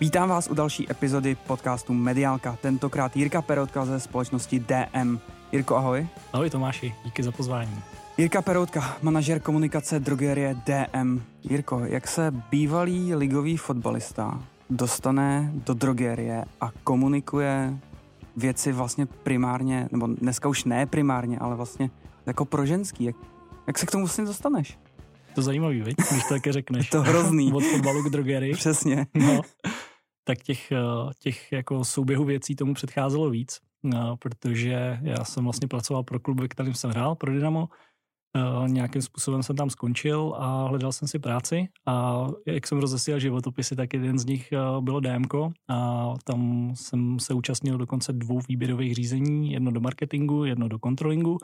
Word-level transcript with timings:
Vítám 0.00 0.28
vás 0.28 0.48
u 0.48 0.54
další 0.54 0.90
epizody 0.90 1.36
podcastu 1.46 1.92
Mediálka, 1.92 2.58
tentokrát 2.62 3.16
Jirka 3.16 3.42
Peroutka 3.42 3.84
ze 3.84 4.00
společnosti 4.00 4.58
DM. 4.60 5.18
Jirko, 5.52 5.76
ahoj. 5.76 6.06
Ahoj 6.32 6.50
Tomáši, 6.50 6.94
díky 7.04 7.22
za 7.22 7.32
pozvání. 7.32 7.82
Jirka 8.16 8.42
Peroutka, 8.42 8.96
manažer 9.02 9.40
komunikace 9.40 10.00
drogerie 10.00 10.56
DM. 10.66 11.22
Jirko, 11.42 11.80
jak 11.84 12.08
se 12.08 12.32
bývalý 12.50 13.14
ligový 13.14 13.56
fotbalista 13.56 14.42
dostane 14.70 15.52
do 15.54 15.74
drogerie 15.74 16.44
a 16.60 16.70
komunikuje 16.84 17.78
věci 18.36 18.72
vlastně 18.72 19.06
primárně, 19.06 19.88
nebo 19.92 20.06
dneska 20.06 20.48
už 20.48 20.64
ne 20.64 20.86
primárně, 20.86 21.38
ale 21.38 21.56
vlastně 21.56 21.90
jako 22.26 22.44
pro 22.44 22.66
ženský. 22.66 23.04
Jak, 23.04 23.16
jak 23.66 23.78
se 23.78 23.86
k 23.86 23.90
tomu 23.90 24.04
vlastně 24.04 24.24
dostaneš? 24.24 24.78
To 25.34 25.42
zajímavý, 25.42 25.80
viď? 25.80 25.96
když 26.10 26.22
to 26.22 26.34
také 26.34 26.52
řekneš. 26.52 26.90
to 26.90 27.02
hrozný. 27.02 27.52
Od 27.52 27.64
fotbalu 27.64 28.02
k 28.02 28.10
drogerii. 28.12 28.54
Přesně. 28.54 29.06
No, 29.14 29.40
tak 30.26 30.42
těch, 30.42 30.72
eh, 30.72 30.76
těch 31.18 31.52
jako 31.52 31.84
souběhů 31.84 32.24
věcí 32.24 32.56
tomu 32.56 32.74
předcházelo 32.74 33.30
víc, 33.30 33.60
no, 33.82 34.16
protože 34.16 34.98
já 35.02 35.24
jsem 35.24 35.44
vlastně 35.44 35.68
pracoval 35.68 36.02
pro 36.02 36.20
klub, 36.20 36.40
ve 36.40 36.48
kterém 36.48 36.74
jsem 36.74 36.90
hrál, 36.90 37.14
pro 37.14 37.32
Dynamo. 37.32 37.68
Uh, 38.36 38.68
nějakým 38.68 39.02
způsobem 39.02 39.42
jsem 39.42 39.56
tam 39.56 39.70
skončil 39.70 40.34
a 40.36 40.68
hledal 40.68 40.92
jsem 40.92 41.08
si 41.08 41.18
práci 41.18 41.68
a 41.86 42.26
jak 42.46 42.66
jsem 42.66 42.78
rozesílal 42.78 43.20
životopisy, 43.20 43.76
tak 43.76 43.94
jeden 43.94 44.18
z 44.18 44.24
nich 44.24 44.52
bylo 44.80 45.00
DMko 45.00 45.52
a 45.68 46.12
tam 46.24 46.70
jsem 46.74 47.18
se 47.18 47.34
účastnil 47.34 47.78
dokonce 47.78 48.12
dvou 48.12 48.40
výběrových 48.48 48.94
řízení, 48.94 49.52
jedno 49.52 49.70
do 49.70 49.80
marketingu, 49.80 50.44
jedno 50.44 50.68
do 50.68 50.78
kontrolingu 50.78 51.38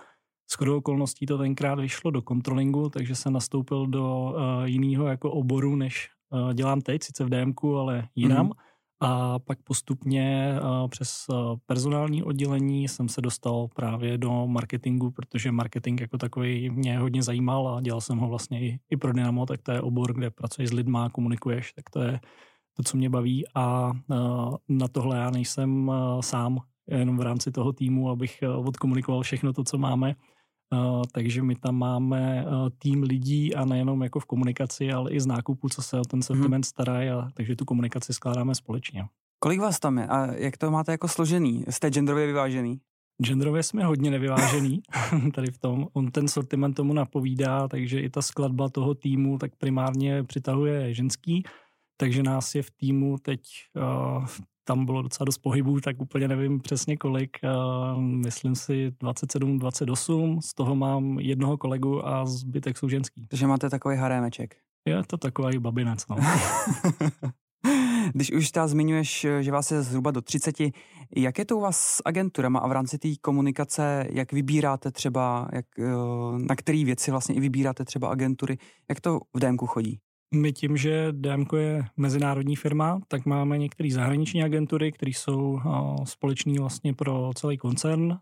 Shodou 0.53 0.77
okolností 0.77 1.27
to 1.27 1.39
tenkrát 1.39 1.81
vyšlo 1.81 2.11
do 2.11 2.23
kontrolingu, 2.23 2.89
takže 2.89 3.15
jsem 3.15 3.33
nastoupil 3.33 3.87
do 3.87 4.35
jiného 4.65 5.07
jako 5.07 5.31
oboru, 5.31 5.77
než 5.77 6.11
dělám 6.55 6.81
teď, 6.81 7.03
sice 7.03 7.25
v 7.25 7.29
DMku, 7.29 7.77
ale 7.77 8.09
jinam. 8.15 8.49
Mm-hmm. 8.49 8.72
A 9.05 9.39
pak 9.39 9.63
postupně 9.63 10.55
uh, 10.63 10.89
přes 10.89 11.27
uh, 11.29 11.57
personální 11.67 12.23
oddělení 12.23 12.89
jsem 12.89 13.09
se 13.09 13.21
dostal 13.21 13.69
právě 13.75 14.19
do 14.19 14.47
marketingu, 14.47 15.11
protože 15.11 15.53
marketing 15.53 16.01
jako 16.01 16.19
takový 16.19 16.71
mě 16.71 16.99
hodně 16.99 17.23
zajímal 17.23 17.69
a 17.69 17.81
dělal 17.81 18.01
jsem 18.01 18.19
ho 18.19 18.29
vlastně 18.29 18.79
i, 18.91 18.97
pro 18.97 19.13
Dynamo, 19.13 19.47
tak 19.47 19.63
to 19.63 19.73
je 19.73 19.81
obor, 19.81 20.15
kde 20.15 20.31
pracuješ 20.31 20.71
s 20.71 20.73
lidma, 20.73 21.11
komunikuješ, 21.11 21.73
tak 21.73 21.91
to 21.91 22.03
je 22.03 22.21
to, 22.77 22.83
co 22.83 22.97
mě 22.97 23.11
baví. 23.11 23.45
A 23.55 23.91
uh, 23.91 24.57
na 24.69 24.89
tohle 24.89 25.19
já 25.19 25.31
nejsem 25.31 25.93
sám, 26.21 26.59
jenom 26.87 27.17
v 27.17 27.23
rámci 27.23 27.51
toho 27.51 27.73
týmu, 27.73 28.11
abych 28.11 28.39
odkomunikoval 28.57 29.23
všechno 29.23 29.53
to, 29.53 29.65
co 29.65 29.79
máme, 29.79 30.15
Uh, 30.73 31.03
takže 31.13 31.43
my 31.43 31.55
tam 31.55 31.75
máme 31.75 32.47
uh, 32.47 32.69
tým 32.79 33.03
lidí 33.03 33.55
a 33.55 33.65
nejenom 33.65 34.03
jako 34.03 34.21
v 34.21 34.25
komunikaci, 34.25 34.93
ale 34.93 35.11
i 35.11 35.21
z 35.21 35.27
nákupu, 35.27 35.69
co 35.69 35.83
se 35.83 36.01
o 36.01 36.05
ten 36.05 36.23
sortiment 36.23 36.65
hmm. 36.65 36.69
starají, 36.69 37.11
a, 37.11 37.29
takže 37.35 37.57
tu 37.57 37.65
komunikaci 37.65 38.15
skládáme 38.15 38.55
společně. 38.55 39.05
Kolik 39.39 39.61
vás 39.61 39.81
tam 39.81 39.99
je 39.99 40.07
a 40.07 40.33
jak 40.33 40.57
to 40.57 40.71
máte 40.71 40.93
jako 40.93 41.09
složený? 41.09 41.65
Jste 41.69 41.91
genderově 41.91 42.27
vyvážený? 42.27 42.81
Genderově 43.23 43.63
jsme 43.63 43.85
hodně 43.85 44.11
nevyvážený 44.11 44.83
tady 45.35 45.51
v 45.51 45.59
tom. 45.59 45.89
On 45.93 46.11
ten 46.11 46.29
sortiment 46.29 46.77
tomu 46.77 46.93
napovídá, 46.93 47.69
takže 47.69 48.01
i 48.01 48.11
ta 48.11 48.23
skladba 48.23 48.69
toho 48.69 48.95
týmu 48.95 49.39
tak 49.39 49.57
primárně 49.57 50.23
přitahuje 50.23 50.95
ženský, 50.95 51.43
takže 51.97 52.23
nás 52.23 52.55
je 52.55 52.63
v 52.63 52.71
týmu 52.71 53.19
teď 53.19 53.41
uh, 53.77 54.27
tam 54.65 54.85
bylo 54.85 55.03
docela 55.03 55.25
dost 55.25 55.39
pohybů, 55.39 55.81
tak 55.81 56.01
úplně 56.01 56.29
nevím 56.29 56.61
přesně 56.61 56.97
kolik. 56.97 57.37
Myslím 57.99 58.55
si 58.55 58.93
27, 59.01 59.59
28, 59.59 60.41
z 60.43 60.55
toho 60.55 60.75
mám 60.75 61.19
jednoho 61.19 61.59
kolegu 61.59 62.07
a 62.09 62.27
zbytek 62.27 62.79
jsou 62.79 62.89
ženský. 62.89 63.27
Takže 63.27 63.47
máte 63.47 63.71
takový 63.71 63.97
harémeček. 63.97 64.57
Je 64.85 65.03
to 65.07 65.17
takový 65.17 65.59
babinec, 65.59 66.09
no. 66.09 66.17
Když 68.15 68.33
už 68.33 68.51
ta 68.51 68.67
zmiňuješ, 68.67 69.27
že 69.41 69.53
vás 69.53 69.71
je 69.71 69.83
zhruba 69.83 70.11
do 70.11 70.21
30, 70.23 70.55
jak 71.17 71.39
je 71.39 71.45
to 71.45 71.57
u 71.57 71.61
vás 71.61 71.81
s 71.81 72.03
agenturama 72.05 72.59
a 72.59 72.69
v 72.69 72.73
rámci 72.73 72.99
té 72.99 73.09
komunikace, 73.21 74.07
jak 74.11 74.33
vybíráte 74.33 74.91
třeba, 74.91 75.49
jak, 75.53 75.67
eh, 75.79 75.85
na 76.39 76.57
které 76.57 76.85
věci 76.85 77.11
vlastně 77.11 77.35
i 77.35 77.41
vybíráte 77.41 77.85
třeba 77.85 78.09
agentury, 78.09 78.59
jak 78.89 79.01
to 79.01 79.21
v 79.35 79.41
DMku 79.41 79.67
chodí? 79.67 79.99
My 80.35 80.53
tím, 80.53 80.77
že 80.77 81.09
DMko 81.13 81.57
je 81.57 81.85
mezinárodní 81.97 82.57
firma, 82.57 83.01
tak 83.09 83.27
máme 83.27 83.59
některé 83.59 83.91
zahraniční 83.91 84.43
agentury, 84.43 84.93
které 84.93 85.11
jsou 85.11 85.61
společné 86.05 86.61
vlastně 86.61 86.95
pro 86.95 87.31
celý 87.35 87.59
koncern. 87.59 88.19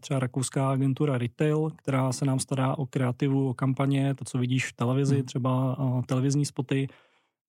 Třeba 0.00 0.20
rakouská 0.20 0.70
agentura 0.70 1.18
Retail, 1.18 1.70
která 1.76 2.12
se 2.12 2.24
nám 2.24 2.38
stará 2.38 2.78
o 2.78 2.86
kreativu, 2.86 3.48
o 3.48 3.54
kampaně, 3.54 4.14
to, 4.14 4.24
co 4.24 4.38
vidíš 4.38 4.66
v 4.66 4.72
televizi, 4.72 5.14
hmm. 5.14 5.24
třeba 5.24 5.76
televizní 6.06 6.44
spoty, 6.44 6.88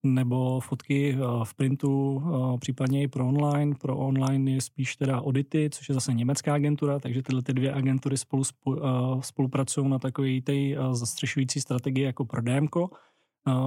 nebo 0.05 0.59
fotky 0.59 1.17
v 1.43 1.53
printu, 1.53 2.23
případně 2.59 3.03
i 3.03 3.07
pro 3.07 3.27
online. 3.27 3.75
Pro 3.81 3.97
online 3.97 4.51
je 4.51 4.61
spíš 4.61 4.95
teda 4.95 5.21
Audity, 5.21 5.69
což 5.69 5.89
je 5.89 5.95
zase 5.95 6.13
německá 6.13 6.53
agentura, 6.53 6.99
takže 6.99 7.23
tyhle 7.23 7.41
ty 7.41 7.53
dvě 7.53 7.73
agentury 7.73 8.17
spolu 8.17 8.43
spolupracují 9.19 9.89
na 9.89 9.99
takové 9.99 10.41
té 10.41 10.53
zastřešující 10.91 11.61
strategii 11.61 12.03
jako 12.03 12.25
pro 12.25 12.41
DMko. 12.41 12.89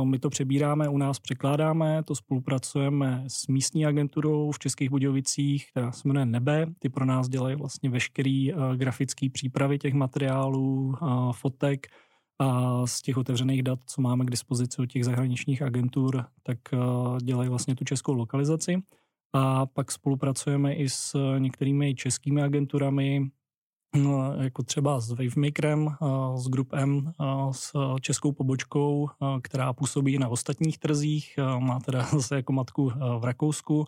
My 0.04 0.19
to 0.19 0.31
přebíráme, 0.31 0.88
u 0.88 0.98
nás 0.98 1.19
překládáme, 1.19 2.03
to 2.03 2.14
spolupracujeme 2.14 3.25
s 3.28 3.47
místní 3.47 3.87
agenturou 3.87 4.50
v 4.50 4.59
Českých 4.59 4.91
Budějovicích, 4.91 5.70
která 5.70 5.92
se 5.92 6.09
jmenuje 6.09 6.26
Nebe. 6.26 6.66
Ty 6.78 6.88
pro 6.88 7.04
nás 7.04 7.28
dělají 7.28 7.56
vlastně 7.56 7.91
veškerý 7.91 8.53
grafický 8.76 9.31
přípravy 9.31 9.78
těch 9.78 9.94
materiálů, 9.94 10.94
fotek 11.32 11.86
a 12.38 12.86
z 12.86 13.03
těch 13.03 13.16
otevřených 13.16 13.62
dat, 13.62 13.78
co 13.86 14.03
máme 14.03 14.25
k 14.25 14.31
dispozici 14.31 14.82
od 14.82 14.86
těch 14.86 15.04
zahraničních 15.04 15.62
agentur, 15.62 16.25
tak 16.42 16.59
dělají 17.22 17.48
vlastně 17.48 17.75
tu 17.76 17.84
českou 17.84 18.12
lokalizaci. 18.12 18.82
A 19.32 19.66
pak 19.66 19.92
spolupracujeme 19.92 20.75
i 20.75 20.88
s 20.88 21.19
některými 21.38 21.94
českými 21.94 22.42
agenturami, 22.42 23.31
jako 24.41 24.62
třeba 24.62 25.01
s 25.01 25.11
Wavemakerem, 25.11 25.91
s 26.37 26.49
Group 26.49 26.73
M, 26.73 27.12
s 27.51 27.73
českou 28.01 28.33
pobočkou, 28.33 29.09
která 29.43 29.73
působí 29.73 30.19
na 30.19 30.29
ostatních 30.29 30.79
trzích, 30.79 31.39
má 31.59 31.81
teda 31.81 32.03
zase 32.12 32.37
jako 32.37 32.53
matku 32.53 32.93
v 33.19 33.25
Rakousku. 33.25 33.84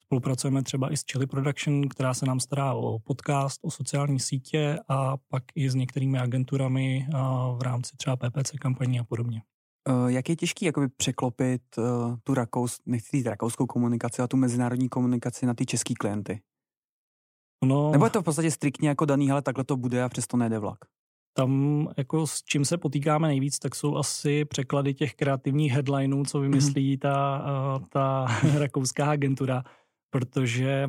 Spolupracujeme 0.00 0.62
třeba 0.62 0.92
i 0.92 0.96
s 0.96 1.04
Chili 1.12 1.26
Production, 1.26 1.88
která 1.88 2.14
se 2.14 2.26
nám 2.26 2.40
stará 2.40 2.74
o 2.74 2.98
podcast, 2.98 3.60
o 3.62 3.70
sociální 3.70 4.20
sítě 4.20 4.78
a 4.88 5.16
pak 5.16 5.42
i 5.54 5.70
s 5.70 5.74
některými 5.74 6.18
agenturami 6.18 7.06
v 7.56 7.62
rámci 7.62 7.96
třeba 7.96 8.16
PPC 8.16 8.50
kampaní 8.60 9.00
a 9.00 9.04
podobně. 9.04 9.42
Jak 10.06 10.28
je 10.28 10.36
těžký 10.36 10.64
jakoby 10.64 10.88
překlopit 10.88 11.62
tu 12.24 12.34
rakous, 12.34 12.80
nechci 12.86 13.16
říct 13.16 13.26
rakouskou 13.26 13.66
komunikaci, 13.66 14.22
a 14.22 14.26
tu 14.26 14.36
mezinárodní 14.36 14.88
komunikaci 14.88 15.46
na 15.46 15.54
ty 15.54 15.66
český 15.66 15.94
klienty? 15.94 16.40
No, 17.64 17.90
Nebo 17.92 18.04
je 18.04 18.10
to 18.10 18.22
v 18.22 18.24
podstatě 18.24 18.50
striktně 18.50 18.88
jako 18.88 19.04
daný, 19.04 19.30
ale 19.30 19.42
takhle 19.42 19.64
to 19.64 19.76
bude 19.76 20.02
a 20.02 20.08
přesto 20.08 20.36
nejde 20.36 20.58
vlak? 20.58 20.78
Tam 21.32 21.88
jako 21.96 22.26
s 22.26 22.42
čím 22.42 22.64
se 22.64 22.78
potýkáme 22.78 23.28
nejvíc, 23.28 23.58
tak 23.58 23.74
jsou 23.74 23.96
asi 23.96 24.44
překlady 24.44 24.94
těch 24.94 25.14
kreativních 25.14 25.72
headlineů, 25.72 26.24
co 26.24 26.40
vymyslí 26.40 26.96
mm-hmm. 26.96 27.00
ta, 27.00 27.80
ta 27.88 28.26
rakouská 28.58 29.10
agentura, 29.10 29.64
protože 30.10 30.88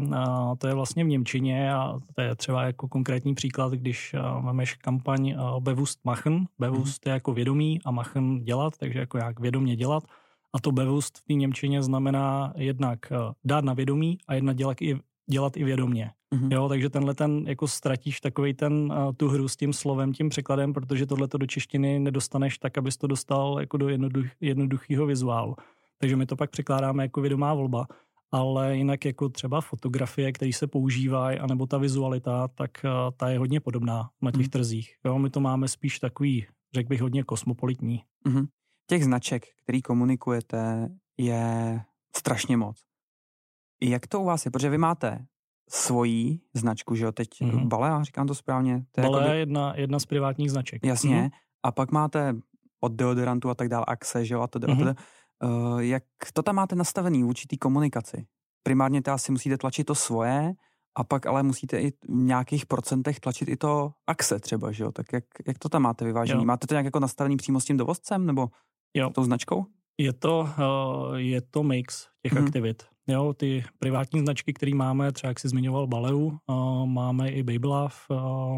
to 0.57 0.67
je 0.67 0.73
vlastně 0.73 1.03
v 1.03 1.07
Němčině 1.07 1.73
a 1.73 1.99
to 2.15 2.21
je 2.21 2.35
třeba 2.35 2.63
jako 2.63 2.87
konkrétní 2.87 3.35
příklad, 3.35 3.73
když 3.73 4.15
mámeš 4.41 4.73
kampaň 4.75 5.35
Bewusst 5.59 5.99
machen. 6.03 6.45
Bewusst 6.59 7.03
mm-hmm. 7.03 7.09
je 7.09 7.13
jako 7.13 7.33
vědomí 7.33 7.79
a 7.85 7.91
machen 7.91 8.43
dělat, 8.43 8.77
takže 8.77 8.99
jako 8.99 9.17
jak 9.17 9.39
vědomě 9.39 9.75
dělat. 9.75 10.03
A 10.53 10.59
to 10.59 10.71
Bewusst 10.71 11.17
v 11.17 11.23
té 11.23 11.33
Němčině 11.33 11.83
znamená 11.83 12.53
jednak 12.55 12.99
dát 13.43 13.63
na 13.63 13.73
vědomí 13.73 14.17
a 14.27 14.33
jednak 14.33 14.55
dělat 14.55 14.81
i, 14.81 14.99
dělat 15.31 15.57
i 15.57 15.63
vědomě. 15.63 16.11
Mm-hmm. 16.35 16.53
Jo, 16.53 16.69
takže 16.69 16.89
tenhle 16.89 17.15
ten 17.15 17.43
jako 17.47 17.67
ztratíš 17.67 18.21
takový 18.21 18.53
ten 18.53 18.73
uh, 18.73 19.13
tu 19.17 19.27
hru 19.27 19.47
s 19.47 19.55
tím 19.55 19.73
slovem, 19.73 20.13
tím 20.13 20.29
překladem, 20.29 20.73
protože 20.73 21.05
tohle 21.05 21.27
do 21.37 21.45
češtiny 21.45 21.99
nedostaneš 21.99 22.57
tak, 22.57 22.77
abys 22.77 22.97
to 22.97 23.07
dostal 23.07 23.59
jako 23.59 23.77
do 23.77 23.89
jednoduch, 23.89 24.25
jednoduchého 24.41 25.05
vizuálu. 25.05 25.55
Takže 25.97 26.15
my 26.15 26.25
to 26.25 26.35
pak 26.35 26.49
překládáme 26.49 27.03
jako 27.03 27.21
vědomá 27.21 27.53
volba. 27.53 27.87
Ale 28.33 28.77
jinak 28.77 29.05
jako 29.05 29.29
třeba 29.29 29.61
fotografie, 29.61 30.31
které 30.31 30.53
se 30.53 30.67
používají, 30.67 31.39
anebo 31.39 31.67
ta 31.67 31.77
vizualita, 31.77 32.47
tak 32.47 32.71
uh, 32.83 32.91
ta 33.17 33.29
je 33.29 33.39
hodně 33.39 33.59
podobná 33.59 34.09
na 34.21 34.31
těch 34.31 34.45
mm. 34.45 34.49
trzích. 34.49 34.95
Jo, 35.05 35.19
my 35.19 35.29
to 35.29 35.39
máme 35.39 35.67
spíš 35.67 35.99
takový, 35.99 36.45
řekl 36.75 36.89
bych, 36.89 37.01
hodně 37.01 37.23
kosmopolitní. 37.23 38.03
Mm-hmm. 38.27 38.47
Těch 38.87 39.03
značek, 39.03 39.43
který 39.63 39.81
komunikujete, 39.81 40.89
je 41.17 41.81
strašně 42.15 42.57
moc. 42.57 42.90
Jak 43.83 44.07
to 44.07 44.19
u 44.19 44.25
vás 44.25 44.45
je? 44.45 44.51
Protože 44.51 44.69
vy 44.69 44.77
máte 44.77 45.25
svojí 45.69 46.41
značku, 46.53 46.95
že 46.95 47.05
jo, 47.05 47.11
teď 47.11 47.29
mm-hmm. 47.29 47.67
Bale, 47.67 47.87
já 47.87 48.03
říkám 48.03 48.27
to 48.27 48.35
správně. 48.35 48.83
To 48.91 49.01
je 49.01 49.07
Bale 49.07 49.17
jakoby... 49.17 49.35
je 49.35 49.39
jedna, 49.39 49.73
jedna 49.75 49.99
z 49.99 50.05
privátních 50.05 50.51
značek. 50.51 50.85
Jasně. 50.85 51.21
Mm-hmm. 51.21 51.31
A 51.63 51.71
pak 51.71 51.91
máte 51.91 52.35
od 52.81 52.91
deodorantu 52.91 53.49
a 53.49 53.55
tak 53.55 53.69
dále, 53.69 53.85
Axe, 53.87 54.25
že 54.25 54.33
jo, 54.33 54.41
a 54.41 54.47
to 54.47 54.59
mm-hmm. 54.59 54.95
Uh, 55.43 55.79
jak 55.79 56.03
to 56.33 56.43
tam 56.43 56.55
máte 56.55 56.75
nastavený 56.75 57.23
v 57.23 57.27
určitý 57.27 57.57
komunikaci? 57.57 58.25
Primárně 58.63 59.01
to 59.01 59.11
asi 59.11 59.31
musíte 59.31 59.57
tlačit 59.57 59.83
to 59.83 59.95
svoje, 59.95 60.53
a 60.95 61.03
pak 61.03 61.25
ale 61.25 61.43
musíte 61.43 61.81
i 61.81 61.91
v 61.91 61.95
nějakých 62.09 62.65
procentech 62.65 63.19
tlačit 63.19 63.49
i 63.49 63.57
to 63.57 63.91
Axe 64.07 64.39
třeba, 64.39 64.71
že 64.71 64.83
jo? 64.83 64.91
Tak 64.91 65.13
jak, 65.13 65.23
jak 65.47 65.59
to 65.59 65.69
tam 65.69 65.81
máte 65.81 66.05
vyvážený? 66.05 66.41
Jo. 66.41 66.45
Máte 66.45 66.67
to 66.67 66.73
nějak 66.73 66.85
jako 66.85 66.99
nastavený 66.99 67.37
přímo 67.37 67.59
s 67.59 67.65
tím 67.65 67.77
dovozcem 67.77 68.25
nebo 68.25 68.47
jo. 68.93 69.09
tou 69.09 69.23
značkou? 69.23 69.65
Je 69.97 70.13
to, 70.13 70.39
uh, 70.39 71.15
je 71.15 71.41
to 71.41 71.63
mix 71.63 72.07
těch 72.21 72.33
mm-hmm. 72.33 72.45
aktivit. 72.45 72.83
Jo, 73.11 73.33
ty 73.33 73.63
privátní 73.79 74.19
značky, 74.19 74.53
které 74.53 74.75
máme, 74.75 75.11
třeba 75.11 75.29
jak 75.29 75.39
jsi 75.39 75.49
zmiňoval 75.49 75.87
Baleu, 75.87 76.31
máme 76.85 77.29
i 77.29 77.43
Babylove 77.43 77.95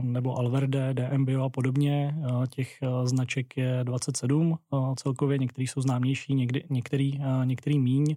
nebo 0.01 0.37
Alverde, 0.37 0.93
DM 0.93 1.25
Bio 1.25 1.43
a 1.43 1.49
podobně. 1.49 2.15
Těch 2.49 2.79
značek 3.03 3.57
je 3.57 3.79
27 3.83 4.57
celkově, 4.95 5.37
některý 5.37 5.67
jsou 5.67 5.81
známější, 5.81 6.35
někdy, 6.35 6.63
některý, 6.69 7.19
některý 7.43 7.79
míň, 7.79 8.15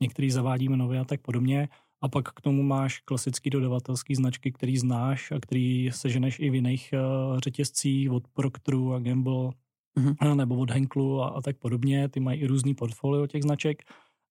některý 0.00 0.30
zavádíme 0.30 0.76
nově 0.76 1.00
a 1.00 1.04
tak 1.04 1.20
podobně. 1.20 1.68
A 2.00 2.08
pak 2.08 2.28
k 2.28 2.40
tomu 2.40 2.62
máš 2.62 2.98
klasický 2.98 3.50
dodavatelský 3.50 4.14
značky, 4.14 4.52
který 4.52 4.76
znáš 4.76 5.32
a 5.32 5.40
který 5.40 5.90
seženeš 5.92 6.38
i 6.40 6.50
v 6.50 6.54
jiných 6.54 6.94
řetězcích 7.44 8.10
od 8.10 8.28
Proctoru 8.28 8.94
a 8.94 8.98
Gamble 8.98 9.50
mm-hmm. 9.98 10.36
nebo 10.36 10.56
od 10.56 10.70
Henklu 10.70 11.22
a, 11.22 11.28
a 11.28 11.40
tak 11.40 11.58
podobně. 11.58 12.08
Ty 12.08 12.20
mají 12.20 12.40
i 12.40 12.46
různý 12.46 12.74
portfolio 12.74 13.26
těch 13.26 13.42
značek 13.42 13.82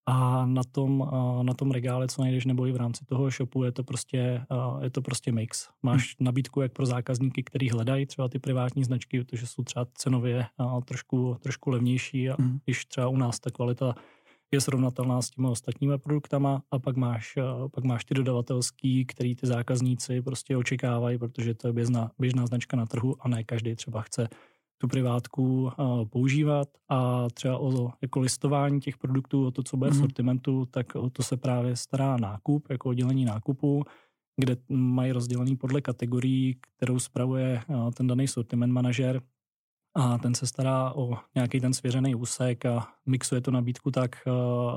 a 0.06 0.46
na 0.46 0.62
tom, 0.72 1.10
na 1.42 1.54
tom 1.54 1.72
regále, 1.72 2.08
co 2.08 2.22
najdeš, 2.22 2.46
nebo 2.46 2.68
i 2.68 2.72
v 2.72 2.76
rámci 2.76 3.06
toho 3.06 3.30
shopu, 3.30 3.64
je 3.64 3.72
to 3.72 3.84
prostě, 3.84 4.46
je 4.82 4.90
to 4.90 5.02
prostě 5.02 5.32
mix. 5.32 5.70
Máš 5.84 6.16
hmm. 6.20 6.26
nabídku 6.26 6.62
jak 6.62 6.72
pro 6.72 6.86
zákazníky, 6.86 7.44
kteří 7.44 7.70
hledají 7.70 8.06
třeba 8.06 8.28
ty 8.28 8.40
privátní 8.40 8.84
značky, 8.84 9.24
protože 9.24 9.48
jsou 9.48 9.64
třeba 9.64 9.86
cenově 9.94 10.46
trošku, 10.86 11.38
trošku 11.40 11.70
levnější 11.70 12.30
a 12.30 12.36
hmm. 12.40 12.60
když 12.66 12.86
třeba 12.86 13.08
u 13.08 13.18
nás 13.18 13.40
ta 13.40 13.50
kvalita 13.50 13.96
je 14.54 14.62
srovnatelná 14.62 15.22
s 15.22 15.30
těmi 15.30 15.48
ostatními 15.48 15.98
produktama 15.98 16.62
a 16.72 16.80
pak 16.80 16.96
máš, 16.96 17.38
pak 17.72 17.84
máš 17.84 18.06
ty 18.06 18.14
dodavatelský, 18.14 19.06
který 19.06 19.36
ty 19.36 19.48
zákazníci 19.48 20.22
prostě 20.22 20.58
očekávají, 20.58 21.18
protože 21.18 21.54
to 21.54 21.68
je 21.68 21.74
běžná, 21.74 22.12
běžná 22.20 22.46
značka 22.46 22.78
na 22.78 22.86
trhu 22.86 23.16
a 23.20 23.28
ne 23.28 23.44
každý 23.44 23.76
třeba 23.76 24.02
chce 24.02 24.28
tu 24.82 24.88
privátku 24.88 25.72
používat 26.10 26.68
a 26.90 27.30
třeba 27.30 27.60
o 27.60 27.92
jako 28.02 28.20
listování 28.20 28.80
těch 28.80 28.98
produktů, 28.98 29.48
o 29.48 29.52
to, 29.52 29.64
co 29.64 29.78
bude 29.78 29.92
mm-hmm. 29.92 29.94
v 29.94 29.98
sortimentu, 29.98 30.66
tak 30.66 30.96
o 30.96 31.10
to 31.10 31.24
se 31.24 31.38
právě 31.38 31.76
stará 31.76 32.18
nákup, 32.18 32.70
jako 32.70 32.90
oddělení 32.90 33.26
nákupu, 33.26 33.84
kde 34.38 34.58
mají 34.70 35.12
rozdělený 35.12 35.56
podle 35.56 35.82
kategorií, 35.82 36.56
kterou 36.62 37.00
spravuje 37.00 37.62
ten 37.94 38.08
daný 38.08 38.28
sortiment 38.28 38.74
manažer 38.74 39.22
a 39.96 40.18
ten 40.18 40.36
se 40.36 40.48
stará 40.48 40.94
o 40.96 41.18
nějaký 41.36 41.60
ten 41.60 41.74
svěřený 41.74 42.16
úsek 42.16 42.66
a 42.66 42.88
mixuje 43.06 43.42
to 43.42 43.52
nabídku 43.52 43.92
tak, 43.92 44.16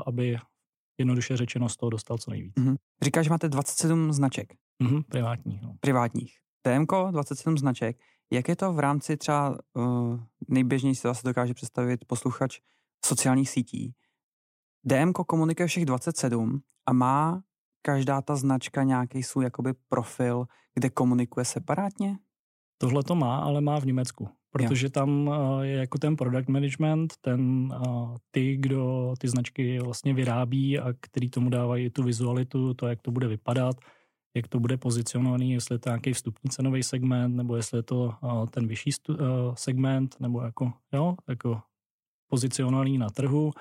aby 0.06 0.38
jednoduše 0.98 1.36
řečeno 1.36 1.68
z 1.68 1.76
toho 1.76 1.90
dostal 1.90 2.18
co 2.18 2.30
nejvíc. 2.30 2.54
Mm-hmm. 2.54 2.76
Říkáš, 3.02 3.24
že 3.24 3.30
máte 3.30 3.48
27 3.48 4.12
značek. 4.12 4.54
Mm-hmm, 4.82 5.02
privátních. 5.08 5.62
No. 5.62 5.76
Privátních. 5.80 6.38
TMK 6.62 6.92
27 7.10 7.58
značek. 7.58 8.00
Jak 8.34 8.48
je 8.48 8.56
to 8.56 8.72
v 8.72 8.78
rámci 8.78 9.16
třeba 9.16 9.58
uh, 9.74 10.20
nejběžnější 10.48 11.00
se 11.00 11.08
zase 11.08 11.28
dokáže 11.28 11.54
představit 11.54 12.04
posluchač 12.06 12.58
sociálních 13.04 13.50
sítí? 13.50 13.94
DMK 14.84 15.16
komunikuje 15.26 15.68
všech 15.68 15.84
27 15.84 16.62
a 16.86 16.92
má 16.92 17.42
každá 17.82 18.22
ta 18.22 18.36
značka 18.36 18.82
nějaký 18.82 19.22
svůj 19.22 19.44
jakoby 19.44 19.72
profil, 19.88 20.46
kde 20.74 20.90
komunikuje 20.90 21.44
separátně? 21.44 22.18
Tohle 22.78 23.02
to 23.02 23.14
má, 23.14 23.38
ale 23.38 23.60
má 23.60 23.80
v 23.80 23.86
Německu. 23.86 24.28
Protože 24.50 24.86
jo. 24.86 24.90
tam 24.90 25.30
je 25.60 25.74
jako 25.74 25.98
ten 25.98 26.16
product 26.16 26.48
management, 26.48 27.14
ten 27.20 27.68
ty, 28.30 28.56
kdo 28.56 29.14
ty 29.18 29.28
značky 29.28 29.78
vlastně 29.78 30.14
vyrábí 30.14 30.78
a 30.78 30.92
který 31.00 31.30
tomu 31.30 31.50
dávají 31.50 31.90
tu 31.90 32.02
vizualitu, 32.02 32.74
to, 32.74 32.86
jak 32.86 33.02
to 33.02 33.10
bude 33.10 33.28
vypadat, 33.28 33.76
jak 34.36 34.48
to 34.48 34.60
bude 34.60 34.76
pozicionovaný, 34.76 35.52
jestli 35.52 35.74
je 35.74 35.78
to 35.78 35.88
nějaký 35.88 36.12
vstupní 36.12 36.50
cenový 36.50 36.82
segment, 36.82 37.36
nebo 37.36 37.56
jestli 37.56 37.78
je 37.78 37.82
to 37.82 38.14
uh, 38.22 38.46
ten 38.46 38.66
vyšší 38.66 38.90
uh, 39.08 39.16
segment, 39.54 40.16
nebo 40.20 40.42
jako, 40.42 40.72
jo, 40.92 41.16
jako 41.28 41.60
pozicionovaný 42.30 42.98
na 42.98 43.10
trhu. 43.10 43.52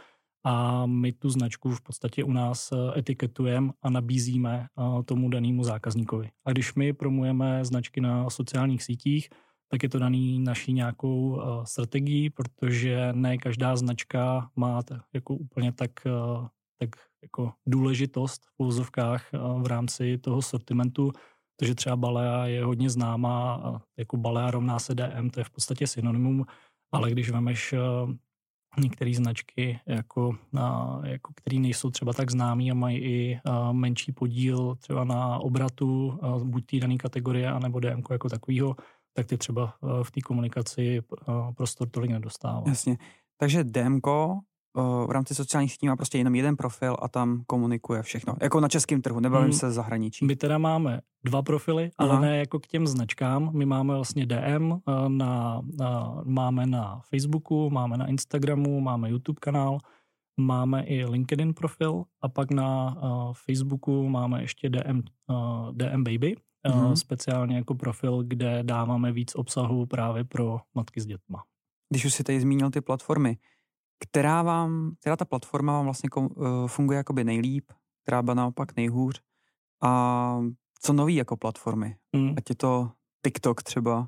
A 0.46 0.86
my 0.86 1.12
tu 1.12 1.30
značku 1.30 1.72
v 1.72 1.82
podstatě 1.82 2.24
u 2.24 2.32
nás 2.32 2.74
etiketujeme 2.98 3.72
a 3.82 3.90
nabízíme 3.90 4.68
tomu 5.06 5.30
danému 5.30 5.64
zákazníkovi. 5.64 6.30
A 6.46 6.52
když 6.52 6.76
my 6.76 6.94
promujeme 6.94 7.66
značky 7.66 8.02
na 8.02 8.30
sociálních 8.30 8.84
sítích, 8.84 9.30
tak 9.72 9.84
je 9.84 9.90
to 9.90 10.00
daný 10.00 10.40
naší 10.40 10.74
nějakou 10.74 11.42
strategii, 11.64 12.30
protože 12.30 13.14
ne 13.14 13.38
každá 13.38 13.76
značka 13.76 14.50
má 14.56 14.82
jako 15.14 15.36
úplně 15.36 15.72
tak, 15.72 15.92
tak 16.88 16.96
jako 17.22 17.54
důležitost 17.66 18.42
v 18.46 18.64
úzovkách 18.64 19.34
eh, 19.34 19.38
v 19.38 19.68
rámci 19.68 20.18
toho 20.18 20.42
sortimentu, 20.42 21.12
protože 21.56 21.76
třeba 21.76 21.96
Balea 21.96 22.46
je 22.46 22.66
hodně 22.66 22.90
známá, 22.90 23.62
jako 23.98 24.18
Balea 24.18 24.52
rovná 24.52 24.80
se 24.80 24.96
DM, 24.96 25.30
to 25.30 25.40
je 25.40 25.44
v 25.44 25.50
podstatě 25.50 25.88
synonymum, 25.88 26.46
ale 26.92 27.12
když 27.12 27.30
vemeš 27.30 27.74
eh, 27.74 27.80
některé 28.82 29.14
značky, 29.14 29.80
jako, 29.86 30.36
jako, 31.04 31.34
které 31.36 31.60
nejsou 31.60 31.90
třeba 31.90 32.14
tak 32.14 32.32
známí 32.32 32.72
a 32.72 32.74
mají 32.74 32.98
i 32.98 33.36
eh, 33.36 33.74
menší 33.74 34.12
podíl 34.12 34.76
třeba 34.76 35.04
na 35.04 35.40
obratu, 35.40 36.20
buď 36.44 36.66
té 36.66 36.80
dané 36.80 36.98
kategorie, 36.98 37.52
anebo 37.52 37.80
DM 37.80 38.04
jako 38.12 38.30
takového, 38.30 38.76
tak 39.16 39.26
ty 39.26 39.38
třeba 39.38 39.74
v 40.04 40.12
té 40.12 40.22
komunikaci 40.22 41.02
prostor 41.56 41.90
tolik 41.90 42.12
nedostává. 42.12 42.64
Jasně. 42.68 42.98
Takže 43.38 43.64
DMK 43.64 44.08
v 45.08 45.12
rámci 45.12 45.36
sociálních 45.36 45.72
sítí 45.72 45.88
má 45.88 45.96
prostě 45.96 46.18
jenom 46.18 46.36
jeden 46.36 46.58
profil 46.58 46.98
a 47.02 47.08
tam 47.08 47.44
komunikuje 47.48 48.04
všechno. 48.04 48.34
Jako 48.42 48.60
na 48.60 48.70
českém 48.70 49.02
trhu, 49.02 49.20
nebavím 49.20 49.50
hmm. 49.50 49.60
se 49.60 49.72
zahraničí. 49.72 50.26
My 50.26 50.36
teda 50.36 50.58
máme 50.58 51.02
dva 51.24 51.42
profily, 51.42 51.92
Aha. 51.98 52.12
ale 52.12 52.22
ne 52.22 52.38
jako 52.38 52.60
k 52.60 52.68
těm 52.68 52.88
značkám. 52.88 53.50
My 53.54 53.66
máme 53.66 53.94
vlastně 53.94 54.26
DM, 54.26 54.74
na, 55.08 55.62
na, 55.80 56.22
máme 56.24 56.66
na 56.66 57.02
Facebooku, 57.10 57.70
máme 57.70 57.98
na 57.98 58.08
Instagramu, 58.08 58.82
máme 58.82 59.10
YouTube 59.10 59.40
kanál, 59.40 59.78
máme 60.40 60.84
i 60.84 61.06
LinkedIn 61.06 61.54
profil 61.54 62.04
a 62.22 62.30
pak 62.30 62.52
na 62.52 62.96
uh, 62.96 63.34
Facebooku 63.34 64.10
máme 64.10 64.42
ještě 64.42 64.70
DM, 64.70 65.02
uh, 65.30 65.72
DM 65.72 66.04
Baby, 66.04 66.36
uh, 66.76 66.94
speciálně 66.94 67.56
jako 67.56 67.76
profil, 67.76 68.24
kde 68.24 68.64
dáváme 68.64 69.12
víc 69.12 69.36
obsahu 69.36 69.86
právě 69.86 70.24
pro 70.24 70.60
matky 70.76 71.02
s 71.02 71.06
dětma. 71.06 71.44
Když 71.90 72.06
už 72.06 72.14
si 72.14 72.24
tady 72.24 72.42
zmínil 72.42 72.72
ty 72.72 72.82
platformy, 72.82 73.38
která 74.04 74.42
vám, 74.42 74.92
která 75.00 75.16
ta 75.16 75.26
platforma 75.26 75.74
vám 75.74 75.86
vlastně 75.86 76.10
kom, 76.10 76.30
uh, 76.36 76.68
funguje 76.68 76.98
jakoby 76.98 77.24
nejlíp, 77.24 77.72
která 78.04 78.22
byla 78.22 78.34
naopak 78.34 78.76
nejhůř 78.76 79.22
a 79.84 80.42
co 80.82 80.94
nový 80.94 81.16
jako 81.16 81.38
platformy, 81.38 81.96
mm. 82.16 82.34
ať 82.38 82.50
je 82.50 82.56
to 82.56 82.92
TikTok 83.26 83.64
třeba, 83.64 84.08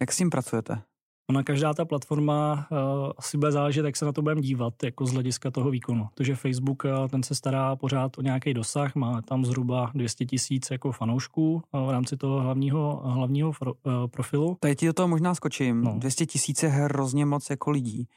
jak 0.00 0.12
s 0.12 0.16
tím 0.16 0.30
pracujete? 0.30 0.82
Ona 1.30 1.42
každá 1.42 1.74
ta 1.74 1.84
platforma 1.84 2.66
uh, 2.70 2.78
asi 3.18 3.38
bude 3.38 3.52
záležet, 3.52 3.84
jak 3.84 3.96
se 3.96 4.04
na 4.04 4.12
to 4.12 4.22
budeme 4.22 4.40
dívat, 4.40 4.82
jako 4.82 5.06
z 5.06 5.12
hlediska 5.12 5.50
toho 5.50 5.70
výkonu. 5.70 6.08
Protože 6.14 6.36
Facebook, 6.36 6.84
uh, 6.84 7.08
ten 7.08 7.22
se 7.22 7.34
stará 7.34 7.76
pořád 7.76 8.18
o 8.18 8.22
nějaký 8.22 8.54
dosah, 8.54 8.94
má 8.94 9.22
tam 9.22 9.44
zhruba 9.44 9.90
200 9.94 10.24
tisíc 10.24 10.70
jako 10.70 10.92
fanoušků 10.92 11.52
uh, 11.54 11.86
v 11.86 11.90
rámci 11.90 12.16
toho 12.16 12.40
hlavního, 12.40 13.02
hlavního 13.04 13.48
uh, 13.48 13.72
profilu. 14.06 14.56
Teď 14.60 14.78
ti 14.78 14.86
do 14.86 14.92
toho 14.92 15.08
možná 15.08 15.34
skočím. 15.34 15.84
No. 15.84 15.94
200 15.98 16.26
tisíc 16.26 16.62
je 16.62 16.68
hrozně 16.68 17.26
moc 17.26 17.50
jako 17.50 17.70
lidí. 17.70 18.08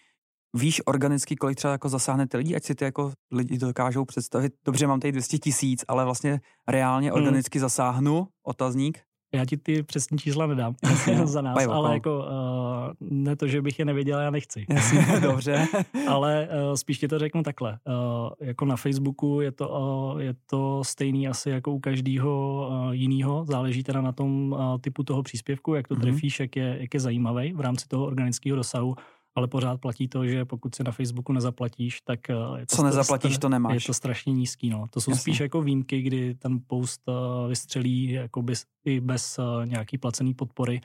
Víš 0.54 0.82
organicky, 0.86 1.36
kolik 1.36 1.58
třeba 1.58 1.72
jako 1.72 1.90
zasáhne 1.90 2.28
ty 2.28 2.38
lidi, 2.38 2.56
ať 2.56 2.64
si 2.64 2.76
ty 2.76 2.86
jako 2.86 3.12
lidi 3.32 3.58
dokážou 3.58 4.06
představit, 4.06 4.54
dobře, 4.66 4.88
mám 4.88 5.00
tady 5.00 5.12
200 5.12 5.38
tisíc, 5.38 5.86
ale 5.88 6.06
vlastně 6.06 6.40
reálně 6.68 7.10
hmm. 7.10 7.18
organicky 7.18 7.60
hmm. 7.60 7.62
zasáhnu, 7.62 8.28
otazník? 8.44 9.00
Já 9.34 9.46
ti 9.46 9.58
ty 9.58 9.84
přesní 9.84 10.18
čísla 10.18 10.48
nedám 10.48 10.76
za 11.24 11.42
nás, 11.42 11.56
Bajvo, 11.56 11.74
ale 11.74 11.94
jako 11.94 12.18
uh, 12.18 12.94
ne 13.10 13.36
to, 13.36 13.48
že 13.48 13.62
bych 13.62 13.80
je 13.80 13.86
nevěděl, 13.86 14.20
já 14.20 14.30
nechci. 14.30 14.66
Jasně, 14.70 15.06
dobře. 15.22 15.68
ale 16.08 16.48
uh, 16.48 16.74
spíš 16.74 17.00
ti 17.00 17.08
to 17.08 17.20
řeknu 17.20 17.44
takhle. 17.44 17.80
Uh, 17.88 18.30
jako 18.42 18.66
na 18.66 18.76
Facebooku 18.76 19.42
je 19.42 19.52
to, 19.52 19.70
uh, 19.70 20.22
je 20.22 20.36
to 20.46 20.84
stejný 20.84 21.28
asi 21.28 21.50
jako 21.50 21.72
u 21.72 21.80
každého 21.80 22.68
uh, 22.70 22.92
jiného. 22.92 23.46
Záleží 23.50 23.84
teda 23.84 24.02
na 24.02 24.12
tom 24.12 24.52
uh, 24.52 24.78
typu 24.82 25.04
toho 25.04 25.24
příspěvku, 25.24 25.74
jak 25.74 25.88
to 25.88 25.96
mm-hmm. 25.96 26.02
trefíš, 26.02 26.40
jak 26.40 26.56
je, 26.56 26.78
jak 26.80 26.94
je 26.94 27.00
zajímavý 27.00 27.54
v 27.54 27.60
rámci 27.60 27.88
toho 27.88 28.06
organického 28.06 28.56
dosahu 28.58 28.96
ale 29.36 29.48
pořád 29.48 29.82
platí 29.82 30.08
to, 30.08 30.28
že 30.28 30.46
pokud 30.46 30.76
si 30.76 30.84
na 30.84 30.92
Facebooku 30.92 31.34
nezaplatíš, 31.34 32.02
tak 32.02 32.30
eh, 32.30 32.34
je 32.58 32.66
to 32.66 32.76
Co 32.76 32.84
nezaplatíš, 32.84 33.38
to 33.38 33.50
nemáš. 33.50 33.74
Je 33.74 33.88
to 33.88 33.94
strašně 33.94 34.34
nízký. 34.34 34.70
No. 34.70 34.86
To 34.90 35.02
jsou 35.02 35.12
Jasně. 35.12 35.22
spíš 35.22 35.40
jako 35.40 35.62
výjimky, 35.62 36.02
kdy 36.02 36.36
ten 36.36 36.60
post 36.68 37.02
eh, 37.10 37.48
vystřelí 37.48 38.12
jako 38.12 38.42
bez, 38.42 38.66
i 38.86 39.00
bez 39.00 39.40
eh, 39.40 39.66
nějaký 39.68 39.98
placený 39.98 40.34
podpory, 40.34 40.82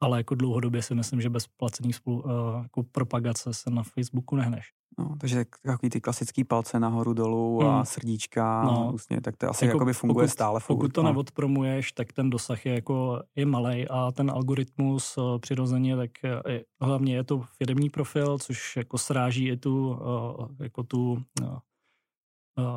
ale 0.00 0.18
jako 0.18 0.34
dlouhodobě 0.34 0.82
si 0.82 0.94
myslím, 0.94 1.20
že 1.20 1.30
bez 1.30 1.46
placený 1.46 1.92
spolu, 1.92 2.24
jako 2.62 2.82
propagace 2.82 3.54
se 3.54 3.70
na 3.70 3.82
Facebooku 3.82 4.36
nehneš. 4.36 4.72
No, 4.98 5.14
takže 5.20 5.44
takový 5.64 5.90
ty 5.90 6.00
klasický 6.00 6.44
palce 6.44 6.80
nahoru 6.80 7.12
dolů 7.12 7.62
a 7.62 7.76
hmm. 7.76 7.84
srdíčka, 7.84 8.62
no. 8.64 8.86
vlastně, 8.90 9.20
tak 9.20 9.36
to 9.36 9.50
asi 9.50 9.64
jako, 9.64 9.76
jakoby 9.76 9.92
funguje 9.92 10.26
pokud, 10.26 10.32
stále. 10.32 10.60
Furt, 10.60 10.76
pokud 10.76 10.92
to 10.92 11.02
no. 11.02 11.12
neodpromuješ, 11.12 11.92
tak 11.92 12.12
ten 12.12 12.30
dosah 12.30 12.66
je 12.66 12.74
jako 12.74 13.22
je 13.36 13.46
malý 13.46 13.88
a 13.88 14.12
ten 14.12 14.30
algoritmus 14.30 15.16
uh, 15.16 15.38
přirozeně, 15.38 15.96
tak 15.96 16.10
je, 16.48 16.64
hlavně 16.80 17.14
je 17.14 17.24
to 17.24 17.42
firmní 17.62 17.90
profil, 17.90 18.38
což 18.38 18.76
jako 18.76 18.98
sráží 18.98 19.48
i 19.48 19.56
tu, 19.56 19.88
uh, 19.88 20.48
jako 20.60 20.82
tu 20.82 21.12
uh, 21.42 21.58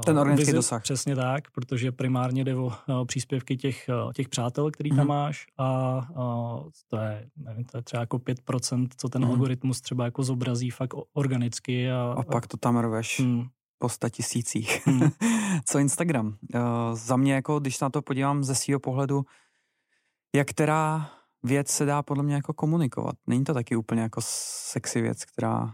ten 0.05 0.19
organický 0.19 0.45
vizi, 0.45 0.55
dosah. 0.55 0.83
Přesně 0.83 1.15
tak, 1.15 1.51
protože 1.51 1.91
primárně 1.91 2.43
jde 2.43 2.55
o 2.55 2.71
příspěvky 3.05 3.57
těch, 3.57 3.89
těch 4.13 4.29
přátel, 4.29 4.71
který 4.71 4.91
mm-hmm. 4.91 4.95
tam 4.95 5.07
mhm. 5.07 5.15
máš 5.15 5.45
a, 5.57 5.65
a 6.15 6.57
to 6.87 6.97
je, 6.97 7.29
nevím, 7.37 7.65
to 7.65 7.77
je 7.77 7.83
třeba 7.83 8.01
jako 8.01 8.17
5%, 8.17 8.87
co 8.97 9.09
ten 9.09 9.23
mm-hmm. 9.23 9.29
algoritmus 9.29 9.81
třeba 9.81 10.05
jako 10.05 10.23
zobrazí 10.23 10.69
fakt 10.69 10.93
organicky. 11.13 11.91
A, 11.91 12.15
a 12.17 12.23
pak 12.23 12.47
to 12.47 12.57
tam 12.57 12.77
rveš. 12.77 13.19
Mm, 13.19 13.47
po 13.79 13.89
sta 13.89 14.09
tisících. 14.09 14.87
Hmm. 14.87 15.09
Co 15.65 15.79
Instagram? 15.79 16.27
Uh, 16.27 16.61
za 16.93 17.17
mě, 17.17 17.33
jako, 17.33 17.59
když 17.59 17.79
na 17.79 17.89
to 17.89 18.01
podívám 18.01 18.43
ze 18.43 18.55
svého 18.55 18.79
pohledu, 18.79 19.25
jak 20.35 20.47
která 20.47 21.09
věc 21.43 21.69
se 21.69 21.85
dá 21.85 22.03
podle 22.03 22.23
mě 22.23 22.35
jako 22.35 22.53
komunikovat. 22.53 23.15
Není 23.27 23.43
to 23.43 23.53
taky 23.53 23.75
úplně 23.75 24.01
jako 24.01 24.21
sexy 24.23 25.01
věc, 25.01 25.25
která 25.25 25.73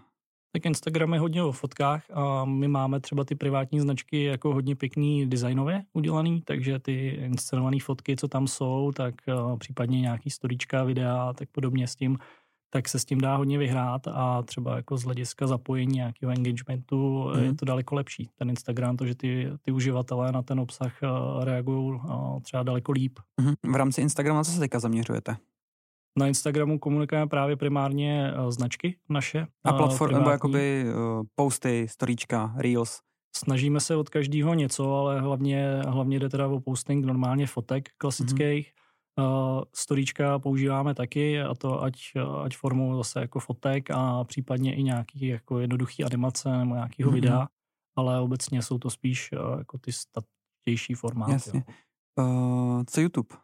tak 0.55 0.65
Instagram 0.65 1.13
je 1.13 1.19
hodně 1.19 1.43
o 1.43 1.51
fotkách 1.51 2.03
a 2.13 2.45
my 2.45 2.67
máme 2.67 3.00
třeba 3.00 3.24
ty 3.24 3.36
privátní 3.36 3.79
značky 3.79 4.24
jako 4.24 4.53
hodně 4.53 4.75
pěkný 4.75 5.29
designově 5.29 5.83
udělaný, 5.93 6.41
takže 6.41 6.79
ty 6.79 7.07
inscenované 7.07 7.77
fotky, 7.81 8.15
co 8.15 8.27
tam 8.27 8.48
jsou, 8.48 8.91
tak 8.95 9.15
uh, 9.27 9.57
případně 9.57 10.01
nějaký 10.01 10.29
storička, 10.29 10.83
videa, 10.83 11.33
tak 11.33 11.50
podobně 11.51 11.88
s 11.88 11.95
tím, 11.95 12.17
tak 12.69 12.89
se 12.89 13.00
s 13.00 13.05
tím 13.05 13.22
dá 13.22 13.36
hodně 13.36 13.57
vyhrát 13.57 14.07
a 14.07 14.41
třeba 14.41 14.75
jako 14.75 14.98
z 14.98 15.03
hlediska 15.03 15.48
zapojení 15.48 15.95
nějakého 15.95 16.31
engagementu 16.31 17.29
mm. 17.36 17.43
je 17.43 17.53
to 17.53 17.65
daleko 17.65 17.95
lepší. 17.95 18.29
Ten 18.36 18.50
Instagram, 18.50 18.98
to, 18.98 19.05
že 19.05 19.15
ty, 19.15 19.50
ty 19.62 19.72
uživatelé 19.72 20.31
na 20.31 20.41
ten 20.41 20.60
obsah 20.60 20.93
uh, 21.03 21.43
reagují 21.43 22.00
třeba 22.41 22.63
daleko 22.63 22.91
líp. 22.91 23.19
Mm. 23.41 23.74
V 23.74 23.75
rámci 23.75 24.01
Instagramu 24.01 24.38
na 24.38 24.43
co 24.43 24.51
se 24.51 24.60
teďka 24.60 24.79
zaměřujete? 24.79 25.36
Na 26.20 26.27
Instagramu 26.27 26.79
komunikujeme 26.79 27.27
právě 27.27 27.55
primárně 27.55 28.34
uh, 28.34 28.51
značky 28.51 28.98
naše. 29.10 29.48
A 29.63 29.74
platformy, 29.74 30.13
nebo 30.13 30.29
jakoby 30.29 30.86
uh, 30.86 31.24
posty, 31.36 31.88
storíčka, 31.89 32.53
reels? 32.58 33.01
Snažíme 33.36 33.79
se 33.79 33.96
od 33.96 34.10
každého 34.10 34.53
něco, 34.53 34.96
ale 34.96 35.22
hlavně, 35.22 35.82
hlavně 35.88 36.20
jde 36.20 36.29
teda 36.29 36.48
o 36.48 36.60
posting 36.60 37.05
normálně 37.05 37.48
fotek 37.48 37.89
klasických. 37.98 38.67
Mm-hmm. 38.67 38.84
Uh, 39.58 39.63
storíčka 39.75 40.39
používáme 40.39 40.96
taky, 40.96 41.41
a 41.41 41.55
to 41.55 41.84
ať, 41.84 41.96
ať 42.43 42.58
formou 42.58 42.98
zase 42.98 43.20
jako 43.20 43.39
fotek 43.39 43.91
a 43.91 44.24
případně 44.24 44.75
i 44.75 44.84
nějaký 44.84 45.27
jako 45.27 45.60
jednoduchý 45.60 46.03
animace 46.03 46.58
nebo 46.58 46.75
nějakého 46.75 47.12
mm-hmm. 47.12 47.13
videa, 47.13 47.48
ale 47.96 48.20
obecně 48.20 48.62
jsou 48.62 48.77
to 48.77 48.89
spíš 48.89 49.32
uh, 49.32 49.58
jako 49.58 49.77
ty 49.77 49.91
statější 49.91 50.93
formáty. 50.93 51.32
Jasně. 51.32 51.63
Uh, 52.20 52.84
co 52.88 53.01
YouTube? 53.01 53.36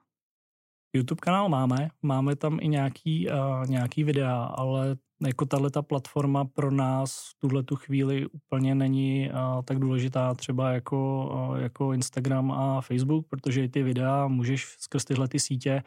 YouTube 0.93 1.19
kanál 1.19 1.49
máme, 1.49 1.89
máme 2.01 2.35
tam 2.35 2.57
i 2.61 2.67
nějaký, 2.67 3.27
uh, 3.29 3.67
nějaký 3.67 4.03
videa, 4.03 4.43
ale 4.43 4.97
jako 5.27 5.45
tahle 5.45 5.69
ta 5.69 5.81
platforma 5.81 6.45
pro 6.45 6.71
nás 6.71 7.29
v 7.29 7.39
tuhle 7.39 7.63
tu 7.63 7.75
chvíli 7.75 8.27
úplně 8.27 8.75
není 8.75 9.29
uh, 9.29 9.63
tak 9.63 9.79
důležitá 9.79 10.33
třeba 10.33 10.71
jako, 10.71 11.29
uh, 11.51 11.57
jako 11.59 11.93
Instagram 11.93 12.51
a 12.51 12.81
Facebook, 12.81 13.27
protože 13.27 13.69
ty 13.69 13.83
videa 13.83 14.27
můžeš 14.27 14.75
skrz 14.79 15.05
tyhle 15.05 15.27
ty 15.27 15.39
sítě 15.39 15.83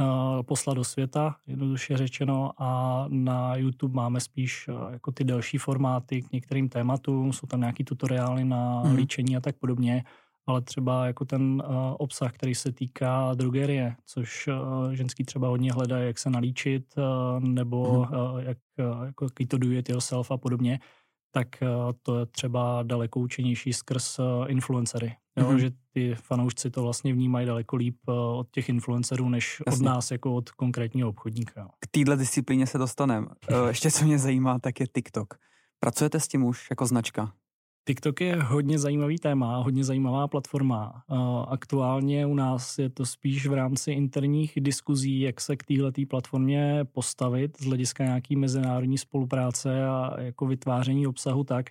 uh, 0.00 0.42
poslat 0.42 0.74
do 0.74 0.84
světa, 0.84 1.36
jednoduše 1.46 1.96
řečeno, 1.96 2.50
a 2.58 3.04
na 3.08 3.56
YouTube 3.56 3.94
máme 3.94 4.20
spíš 4.20 4.68
uh, 4.68 4.92
jako 4.92 5.12
ty 5.12 5.24
delší 5.24 5.58
formáty 5.58 6.22
k 6.22 6.32
některým 6.32 6.68
tématům, 6.68 7.32
jsou 7.32 7.46
tam 7.46 7.60
nějaký 7.60 7.84
tutoriály 7.84 8.44
na 8.44 8.82
mm. 8.82 8.94
líčení 8.94 9.36
a 9.36 9.40
tak 9.40 9.56
podobně, 9.56 10.04
ale 10.46 10.62
třeba 10.62 11.06
jako 11.06 11.24
ten 11.24 11.42
uh, 11.42 11.76
obsah, 11.98 12.32
který 12.32 12.54
se 12.54 12.72
týká 12.72 13.34
drogerie, 13.34 13.96
což 14.06 14.48
uh, 14.48 14.92
ženský 14.92 15.24
třeba 15.24 15.48
hodně 15.48 15.72
hledá, 15.72 15.98
jak 15.98 16.18
se 16.18 16.30
nalíčit, 16.30 16.94
uh, 16.96 17.40
nebo 17.40 17.82
uh, 17.82 18.06
jak, 18.38 18.58
jako 19.04 19.26
to 19.48 19.58
do 19.58 19.70
it 19.70 19.88
yourself 19.88 20.30
a 20.30 20.36
podobně, 20.36 20.80
tak 21.32 21.48
to 22.02 22.18
je 22.18 22.26
třeba 22.26 22.82
daleko 22.82 23.20
účinnější 23.20 23.72
skrz 23.72 24.20
influencery. 24.46 25.16
Jo, 25.38 25.44
mm-hmm. 25.44 25.56
že 25.56 25.70
ty 25.92 26.14
fanoušci 26.14 26.70
to 26.70 26.82
vlastně 26.82 27.12
vnímají 27.12 27.46
daleko 27.46 27.76
líp 27.76 27.96
od 28.08 28.50
těch 28.50 28.68
influencerů, 28.68 29.28
než 29.28 29.62
Jasně. 29.66 29.80
od 29.80 29.84
nás 29.84 30.10
jako 30.10 30.34
od 30.34 30.50
konkrétního 30.50 31.08
obchodníka. 31.08 31.70
K 31.80 31.86
téhle 31.86 32.16
disciplíně 32.16 32.66
se 32.66 32.78
dostaneme. 32.78 33.26
Ještě 33.68 33.90
co 33.90 34.04
mě 34.04 34.18
zajímá, 34.18 34.58
tak 34.58 34.80
je 34.80 34.86
TikTok. 34.86 35.34
Pracujete 35.80 36.20
s 36.20 36.28
tím 36.28 36.44
už 36.44 36.66
jako 36.70 36.86
značka? 36.86 37.32
TikTok 37.86 38.20
je 38.20 38.42
hodně 38.42 38.78
zajímavý 38.78 39.18
téma, 39.18 39.56
hodně 39.56 39.84
zajímavá 39.84 40.28
platforma. 40.28 41.04
Aktuálně 41.48 42.26
u 42.26 42.34
nás 42.34 42.78
je 42.78 42.90
to 42.90 43.06
spíš 43.06 43.46
v 43.46 43.52
rámci 43.52 43.92
interních 43.92 44.52
diskuzí, 44.56 45.20
jak 45.20 45.40
se 45.40 45.56
k 45.56 45.64
této 45.64 46.02
platformě 46.08 46.84
postavit 46.92 47.60
z 47.60 47.64
hlediska 47.64 48.04
nějaký 48.04 48.36
mezinárodní 48.36 48.98
spolupráce 48.98 49.86
a 49.86 50.20
jako 50.20 50.46
vytváření 50.46 51.06
obsahu 51.06 51.44
tak, 51.44 51.66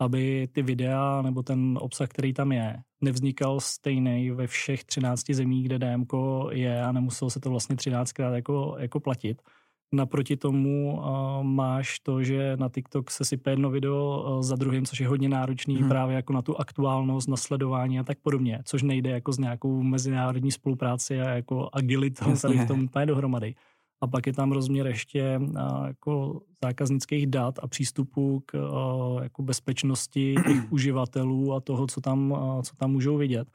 aby 0.00 0.48
ty 0.52 0.62
videa 0.62 1.22
nebo 1.22 1.42
ten 1.42 1.78
obsah, 1.80 2.08
který 2.08 2.32
tam 2.32 2.52
je, 2.52 2.76
nevznikal 3.00 3.60
stejný 3.60 4.30
ve 4.30 4.46
všech 4.46 4.84
13 4.84 5.30
zemích, 5.30 5.64
kde 5.64 5.78
DMK 5.78 6.12
je 6.50 6.82
a 6.82 6.92
nemuselo 6.92 7.30
se 7.30 7.40
to 7.40 7.50
vlastně 7.50 7.76
13krát 7.76 8.34
jako, 8.34 8.76
jako 8.78 9.00
platit. 9.00 9.42
Naproti 9.92 10.36
tomu 10.36 10.98
uh, 10.98 11.42
máš 11.42 12.00
to, 12.00 12.22
že 12.22 12.56
na 12.56 12.68
TikTok 12.68 13.10
se 13.10 13.24
sype 13.24 13.50
jedno 13.50 13.70
video 13.70 14.24
uh, 14.26 14.42
za 14.42 14.56
druhým, 14.56 14.86
což 14.86 15.00
je 15.00 15.08
hodně 15.08 15.28
náročný 15.28 15.76
hmm. 15.76 15.88
právě 15.88 16.16
jako 16.16 16.32
na 16.32 16.42
tu 16.42 16.60
aktuálnost, 16.60 17.28
nasledování 17.28 18.00
a 18.00 18.04
tak 18.04 18.18
podobně, 18.18 18.60
což 18.64 18.82
nejde 18.82 19.10
jako 19.10 19.32
s 19.32 19.38
nějakou 19.38 19.82
mezinárodní 19.82 20.52
spolupráci 20.52 21.20
a 21.20 21.30
jako 21.30 21.68
agilitou 21.72 22.36
tady 22.42 22.58
v 22.58 22.66
tom 22.66 22.84
úplně 22.84 23.06
dohromady. 23.06 23.54
A 24.00 24.06
pak 24.06 24.26
je 24.26 24.32
tam 24.32 24.52
rozměr 24.52 24.86
ještě 24.86 25.38
uh, 25.38 25.86
jako 25.86 26.40
zákaznických 26.64 27.26
dat 27.26 27.58
a 27.62 27.66
přístupu 27.66 28.42
k 28.46 28.54
uh, 28.54 29.22
jako 29.22 29.42
bezpečnosti 29.42 30.34
těch 30.46 30.62
uživatelů 30.72 31.54
a 31.54 31.60
toho, 31.60 31.86
co 31.86 32.00
tam, 32.00 32.30
uh, 32.30 32.62
co 32.62 32.76
tam 32.76 32.90
můžou 32.90 33.16
vidět. 33.16 33.48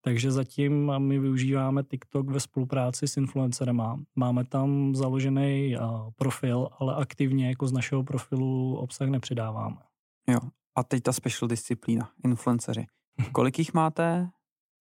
Takže 0.00 0.32
zatím 0.32 0.92
my 0.98 1.18
využíváme 1.18 1.82
TikTok 1.82 2.30
ve 2.30 2.40
spolupráci 2.40 3.08
s 3.08 3.16
influencerema. 3.16 4.00
Máme 4.16 4.44
tam 4.44 4.94
založený 4.94 5.76
profil, 6.16 6.68
ale 6.78 6.94
aktivně 6.94 7.48
jako 7.48 7.66
z 7.66 7.72
našeho 7.72 8.04
profilu 8.04 8.76
obsah 8.76 9.08
nepředáváme. 9.08 9.76
Jo, 10.28 10.38
a 10.76 10.82
teď 10.82 11.02
ta 11.02 11.12
special 11.12 11.48
disciplína, 11.48 12.12
influenceři. 12.24 12.86
Kolik 13.32 13.58
jich 13.58 13.74
máte? 13.74 14.30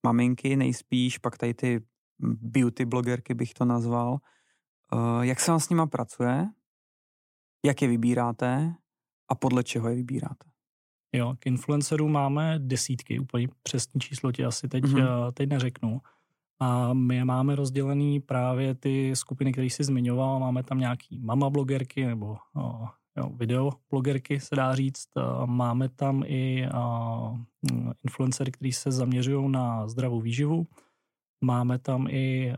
Maminky 0.05 0.55
nejspíš, 0.55 1.17
pak 1.17 1.37
tady 1.37 1.53
ty 1.53 1.81
beauty 2.19 2.85
blogerky 2.85 3.33
bych 3.33 3.53
to 3.53 3.65
nazval. 3.65 4.17
Jak 5.21 5.39
se 5.39 5.51
vám 5.51 5.59
s 5.59 5.69
nima 5.69 5.87
pracuje? 5.87 6.49
Jak 7.65 7.81
je 7.81 7.87
vybíráte? 7.87 8.75
A 9.29 9.35
podle 9.35 9.63
čeho 9.63 9.89
je 9.89 9.95
vybíráte? 9.95 10.46
Jo, 11.13 11.35
k 11.39 11.47
influencerům 11.47 12.11
máme 12.11 12.59
desítky, 12.59 13.19
úplně 13.19 13.47
přesný 13.63 14.01
číslo 14.01 14.31
ti 14.31 14.45
asi 14.45 14.67
teď, 14.67 14.83
mm-hmm. 14.83 15.31
teď 15.31 15.49
neřeknu. 15.49 16.01
A 16.59 16.93
my 16.93 17.15
je 17.15 17.25
máme 17.25 17.55
rozdělený 17.55 18.19
právě 18.19 18.75
ty 18.75 19.15
skupiny, 19.15 19.51
které 19.51 19.67
jsi 19.67 19.83
zmiňoval. 19.83 20.39
Máme 20.39 20.63
tam 20.63 20.79
nějaký 20.79 21.19
mama 21.19 21.49
blogerky 21.49 22.05
nebo 22.05 22.37
jo, 23.17 23.29
video 23.35 23.71
blogerky, 23.89 24.39
se 24.39 24.55
dá 24.55 24.75
říct. 24.75 25.07
Máme 25.45 25.89
tam 25.89 26.23
i 26.25 26.67
influencery, 28.03 28.51
kteří 28.51 28.71
se 28.71 28.91
zaměřují 28.91 29.51
na 29.51 29.87
zdravou 29.87 30.21
výživu. 30.21 30.67
Máme 31.41 31.79
tam 31.79 32.07
i, 32.09 32.53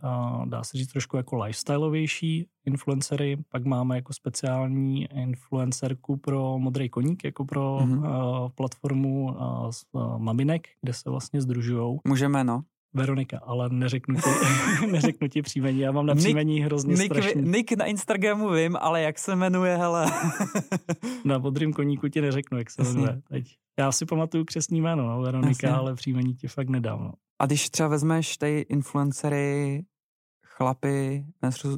dá 0.45 0.63
se 0.63 0.77
říct, 0.77 0.91
trošku 0.91 1.17
jako 1.17 1.35
lifestyleovější 1.43 2.47
influencery, 2.65 3.37
pak 3.49 3.65
máme 3.65 3.95
jako 3.95 4.13
speciální 4.13 5.05
influencerku 5.05 6.17
pro 6.17 6.59
modrý 6.59 6.89
koník, 6.89 7.23
jako 7.23 7.45
pro 7.45 7.77
mm-hmm. 7.77 8.49
platformu 8.55 9.35
Maminek, 10.17 10.67
kde 10.81 10.93
se 10.93 11.09
vlastně 11.09 11.41
združují. 11.41 11.99
Můžeme, 12.07 12.43
no. 12.43 12.61
Veronika, 12.93 13.39
ale 13.43 13.69
neřeknu 13.69 14.15
ti, 14.15 14.29
neřeknu 14.91 15.27
ti 15.27 15.41
příjmení, 15.41 15.79
já 15.79 15.91
mám 15.91 16.05
na 16.05 16.15
příjmení 16.15 16.53
Nick, 16.53 16.65
hrozně 16.65 16.95
Nick, 16.95 17.15
strašný. 17.15 17.41
Nick 17.41 17.71
na 17.71 17.85
Instagramu 17.85 18.49
vím, 18.49 18.77
ale 18.79 19.01
jak 19.01 19.19
se 19.19 19.35
jmenuje, 19.35 19.77
hele. 19.77 20.11
na 21.25 21.37
modrým 21.37 21.73
koníku 21.73 22.07
ti 22.07 22.21
neřeknu, 22.21 22.57
jak 22.57 22.69
se 22.69 22.83
jmenuje. 22.83 23.21
Teď. 23.29 23.55
Já 23.79 23.91
si 23.91 24.05
pamatuju 24.05 24.45
křesní 24.45 24.81
jméno, 24.81 25.07
no, 25.07 25.21
Veronika, 25.21 25.67
Jasně. 25.67 25.69
ale 25.69 25.95
příjmení 25.95 26.35
ti 26.35 26.47
fakt 26.47 26.69
nedám. 26.69 27.03
No. 27.03 27.13
A 27.39 27.45
když 27.45 27.69
třeba 27.69 27.89
vezmeš 27.89 28.37
ty 28.37 28.65
influencery, 28.69 29.83
chlapy 30.45 31.25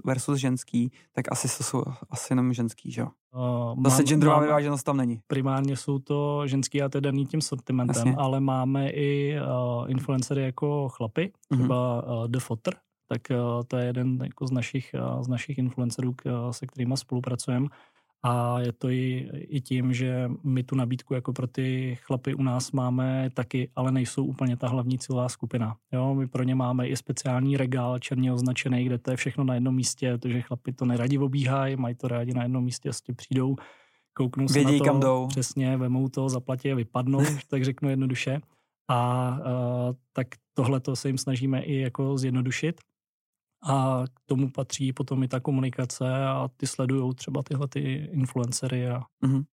versus 0.06 0.38
ženský, 0.40 0.92
tak 1.14 1.32
asi 1.32 1.58
to 1.58 1.64
jsou 1.64 1.84
asi 2.10 2.34
jenom 2.34 2.54
ženský, 2.54 2.92
že 2.92 3.02
jo? 3.02 3.08
Uh, 3.36 3.84
Zase 3.84 4.04
genderová 4.04 4.40
vyváženost 4.40 4.84
tam 4.84 4.98
není. 4.98 5.20
Primárně 5.28 5.78
jsou 5.78 6.00
to 6.00 6.48
ženský 6.48 6.82
a 6.82 6.90
to 6.90 6.98
je 6.98 7.02
daný 7.02 7.26
tím 7.26 7.42
sortimentem, 7.42 8.08
Jasně. 8.08 8.16
ale 8.16 8.40
máme 8.40 8.90
i 8.90 9.40
uh, 9.40 9.92
influencery 9.92 10.44
jako 10.44 10.90
chlapy, 10.90 11.32
mhm. 11.50 11.60
třeba 11.60 12.04
uh, 12.04 12.28
The 12.28 12.40
Fotter, 12.40 12.76
tak 13.08 13.22
uh, 13.30 13.64
to 13.68 13.78
je 13.78 13.86
jeden 13.86 14.20
jako 14.24 14.48
z 14.48 14.52
našich, 14.52 14.96
uh, 15.16 15.24
z 15.24 15.28
našich 15.28 15.58
influencerů, 15.58 16.14
k, 16.14 16.52
se 16.52 16.68
kterými 16.68 16.98
spolupracujeme. 16.98 17.68
A 18.24 18.60
je 18.60 18.72
to 18.72 18.90
i, 18.90 19.30
i 19.34 19.62
tím, 19.62 19.94
že 19.94 20.30
my 20.44 20.64
tu 20.64 20.76
nabídku 20.76 21.14
jako 21.14 21.34
pro 21.34 21.48
ty 21.48 21.98
chlapy 22.02 22.34
u 22.34 22.44
nás 22.44 22.72
máme 22.72 23.30
taky, 23.34 23.70
ale 23.76 23.92
nejsou 23.92 24.26
úplně 24.26 24.58
ta 24.58 24.68
hlavní 24.68 25.00
cílová 25.00 25.30
skupina. 25.30 25.78
Jo, 25.92 26.16
my 26.16 26.28
pro 26.28 26.44
ně 26.44 26.56
máme 26.56 26.88
i 26.88 26.98
speciální 26.98 27.58
regál 27.58 28.00
černě 28.00 28.34
označený, 28.34 28.86
kde 28.86 28.98
to 28.98 29.12
je 29.12 29.18
všechno 29.18 29.44
na 29.44 29.54
jednom 29.54 29.76
místě, 29.76 30.18
protože 30.18 30.42
chlapi 30.42 30.74
to 30.74 30.86
neradi 30.86 31.18
obíhají, 31.18 31.76
mají 31.76 31.96
to 31.96 32.08
rádi 32.08 32.34
na 32.34 32.44
jednom 32.44 32.64
místě, 32.64 32.90
vlastně 32.90 33.14
přijdou, 33.14 33.56
kouknou 34.14 34.48
se 34.48 34.54
Vědí, 34.54 34.72
na 34.72 34.78
to, 34.78 34.86
kam 34.86 35.00
jdou. 35.00 35.28
přesně, 35.28 35.78
vemou 35.78 36.10
to, 36.10 36.30
zaplatí 36.30 36.72
a 36.72 36.76
vypadnou, 36.76 37.20
tak 37.48 37.66
řeknu 37.66 37.90
jednoduše. 37.90 38.42
A 38.90 39.30
uh, 39.40 39.96
tak 40.14 40.28
tohle 40.54 40.80
to 40.80 40.96
se 40.96 41.10
jim 41.10 41.18
snažíme 41.18 41.62
i 41.62 41.76
jako 41.80 42.18
zjednodušit 42.18 42.82
a 43.64 44.04
k 44.14 44.20
tomu 44.26 44.52
patří 44.52 44.94
potom 44.94 45.24
i 45.24 45.28
ta 45.28 45.40
komunikace 45.40 46.26
a 46.26 46.50
ty 46.58 46.68
sledují 46.68 47.16
třeba 47.16 47.44
tyhle 47.44 47.68
ty 47.68 48.10
influencery. 48.12 48.90
A... 48.90 49.02
Mm-hmm. 49.24 49.44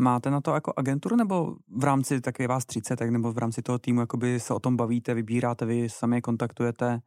Máte 0.00 0.30
na 0.30 0.40
to 0.40 0.54
jako 0.54 0.72
agenturu 0.76 1.16
nebo 1.16 1.56
v 1.76 1.84
rámci, 1.84 2.20
tak 2.20 2.38
je 2.38 2.48
vás 2.48 2.66
30, 2.66 2.96
tak 2.96 3.10
nebo 3.10 3.32
v 3.32 3.38
rámci 3.38 3.62
toho 3.62 3.78
týmu 3.78 4.00
jakoby 4.00 4.40
se 4.40 4.54
o 4.54 4.60
tom 4.60 4.76
bavíte, 4.76 5.14
vybíráte, 5.14 5.66
vy 5.66 5.88
sami 5.88 6.16
je 6.16 6.20
kontaktujete? 6.20 7.00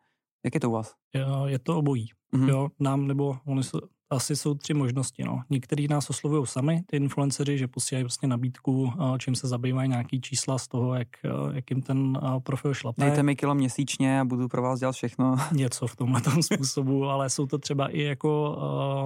Jak 0.46 0.54
je 0.54 0.60
to 0.60 0.70
u 0.70 0.74
vás? 0.74 0.96
Je 1.46 1.60
to 1.60 1.78
obojí. 1.78 2.08
Mm-hmm. 2.34 2.50
Jo, 2.50 2.70
nám 2.80 3.08
nebo 3.08 3.38
oni 3.46 3.64
jsou, 3.64 3.80
asi 4.10 4.36
jsou 4.36 4.54
tři 4.54 4.74
možnosti. 4.74 5.24
No. 5.24 5.42
Některý 5.50 5.88
nás 5.88 6.10
oslovují 6.10 6.48
sami, 6.48 6.84
ty 6.86 6.98
influenceři, 6.98 7.58
že 7.58 7.68
posílají 7.68 8.04
prostě 8.04 8.28
nabídku, 8.28 8.94
čím 9.18 9.36
se 9.36 9.48
zabývají 9.48 9.90
nějaký 9.90 10.22
čísla 10.22 10.58
z 10.58 10.68
toho, 10.68 10.96
jak, 10.96 11.08
jak 11.52 11.72
jim 11.72 11.82
ten 11.82 12.20
profil 12.44 12.74
šlape. 12.74 13.06
Dejte 13.06 13.24
mi 13.24 13.36
kilo 13.36 13.56
měsíčně 13.56 14.20
a 14.20 14.26
budu 14.26 14.48
pro 14.48 14.62
vás 14.62 14.80
dělat 14.80 14.92
všechno. 14.92 15.36
Něco 15.52 15.88
v 15.88 15.96
tomhle 15.96 16.22
způsobu, 16.42 17.06
ale 17.06 17.30
jsou 17.30 17.46
to 17.46 17.58
třeba 17.58 17.88
i 17.88 18.02
jako 18.02 18.58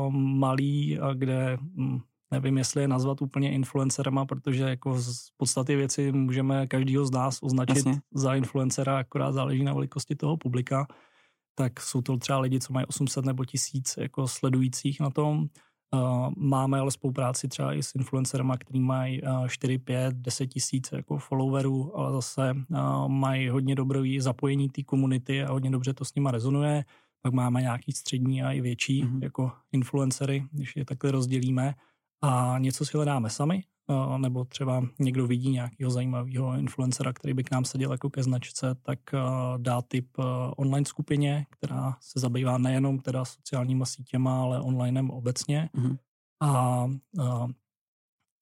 uh, 0.08 0.14
malí, 0.14 1.00
kde 1.14 1.58
hm, 1.62 2.00
nevím, 2.32 2.58
jestli 2.58 2.82
je 2.82 2.88
nazvat 2.88 3.22
úplně 3.22 3.52
influencerama, 3.52 4.26
protože 4.26 4.64
jako 4.64 5.00
z 5.00 5.30
podstaty 5.38 5.76
věci 5.76 6.12
můžeme 6.12 6.68
každýho 6.68 7.06
z 7.06 7.12
nás 7.12 7.40
označit 7.42 7.76
Jasně. 7.76 8.02
za 8.14 8.36
influencera, 8.36 8.98
akorát 8.98 9.32
záleží 9.32 9.64
na 9.64 9.74
velikosti 9.74 10.16
toho 10.16 10.38
publika 10.38 10.88
tak 11.56 11.82
jsou 11.82 12.02
to 12.02 12.18
třeba 12.18 12.40
lidi, 12.40 12.60
co 12.60 12.74
mají 12.74 12.86
800 12.86 13.26
nebo 13.26 13.46
1000 13.46 13.98
jako 13.98 14.28
sledujících 14.28 15.00
na 15.00 15.10
tom. 15.10 15.48
Máme 16.38 16.80
ale 16.80 16.92
spolupráci 16.92 17.48
třeba 17.48 17.74
i 17.74 17.84
s 17.84 17.96
influencerama, 17.96 18.58
který 18.58 18.80
mají 18.80 19.22
4, 19.48 19.78
5, 19.78 20.14
10 20.14 20.48
tisíc 20.48 20.90
jako 20.92 21.18
followerů, 21.18 22.00
ale 22.00 22.12
zase 22.12 22.54
mají 23.08 23.50
hodně 23.50 23.76
dobré 23.76 24.02
zapojení 24.20 24.70
té 24.70 24.84
komunity 24.84 25.44
a 25.44 25.52
hodně 25.52 25.70
dobře 25.70 25.94
to 25.94 26.06
s 26.06 26.16
nima 26.16 26.32
rezonuje. 26.32 26.86
Pak 27.22 27.34
máme 27.34 27.62
nějaký 27.62 27.92
střední 27.92 28.44
a 28.44 28.52
i 28.52 28.62
větší 28.62 29.04
mm-hmm. 29.04 29.24
jako 29.24 29.52
influencery, 29.72 30.46
když 30.52 30.76
je 30.76 30.86
takhle 30.86 31.12
rozdělíme 31.12 31.76
a 32.24 32.56
něco 32.60 32.86
si 32.86 32.98
hledáme 32.98 33.30
sami 33.30 33.64
nebo 34.18 34.46
třeba 34.46 34.82
někdo 35.00 35.28
vidí 35.28 35.50
nějakého 35.50 35.92
zajímavého 35.92 36.58
influencera, 36.58 37.14
který 37.14 37.34
by 37.34 37.44
k 37.44 37.52
nám 37.52 37.66
seděl 37.66 37.92
jako 37.92 38.10
ke 38.10 38.24
značce, 38.24 38.76
tak 38.82 39.00
dá 39.58 39.82
tip 39.82 40.18
online 40.58 40.86
skupině, 40.86 41.46
která 41.50 41.98
se 42.00 42.20
zabývá 42.20 42.58
nejenom 42.58 43.00
teda 43.00 43.26
sociálníma 43.26 43.86
sítěma, 43.86 44.42
ale 44.42 44.62
onlinem 44.62 45.10
obecně. 45.10 45.70
Mm-hmm. 45.76 45.98
A, 46.42 46.48
a 47.24 47.48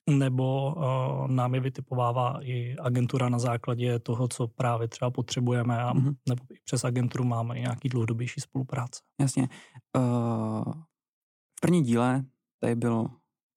nebo 0.10 0.76
uh, 0.76 1.28
nám 1.28 1.56
je 1.56 1.62
vytipovává 1.62 2.40
i 2.42 2.76
agentura 2.78 3.30
na 3.30 3.40
základě 3.40 4.00
toho, 4.00 4.28
co 4.28 4.48
právě 4.48 4.88
třeba 4.88 5.12
potřebujeme 5.12 5.78
a 5.78 5.94
mm-hmm. 5.94 6.16
nebo 6.30 6.44
i 6.54 6.56
přes 6.64 6.84
agenturu 6.86 7.24
máme 7.24 7.60
nějaký 7.60 7.90
dlouhodobější 7.90 8.42
spolupráce. 8.42 9.02
Jasně. 9.20 9.50
Uh, 9.98 10.74
v 11.58 11.62
první 11.62 11.84
díle 11.84 12.26
tady 12.60 12.76
bylo 12.76 13.08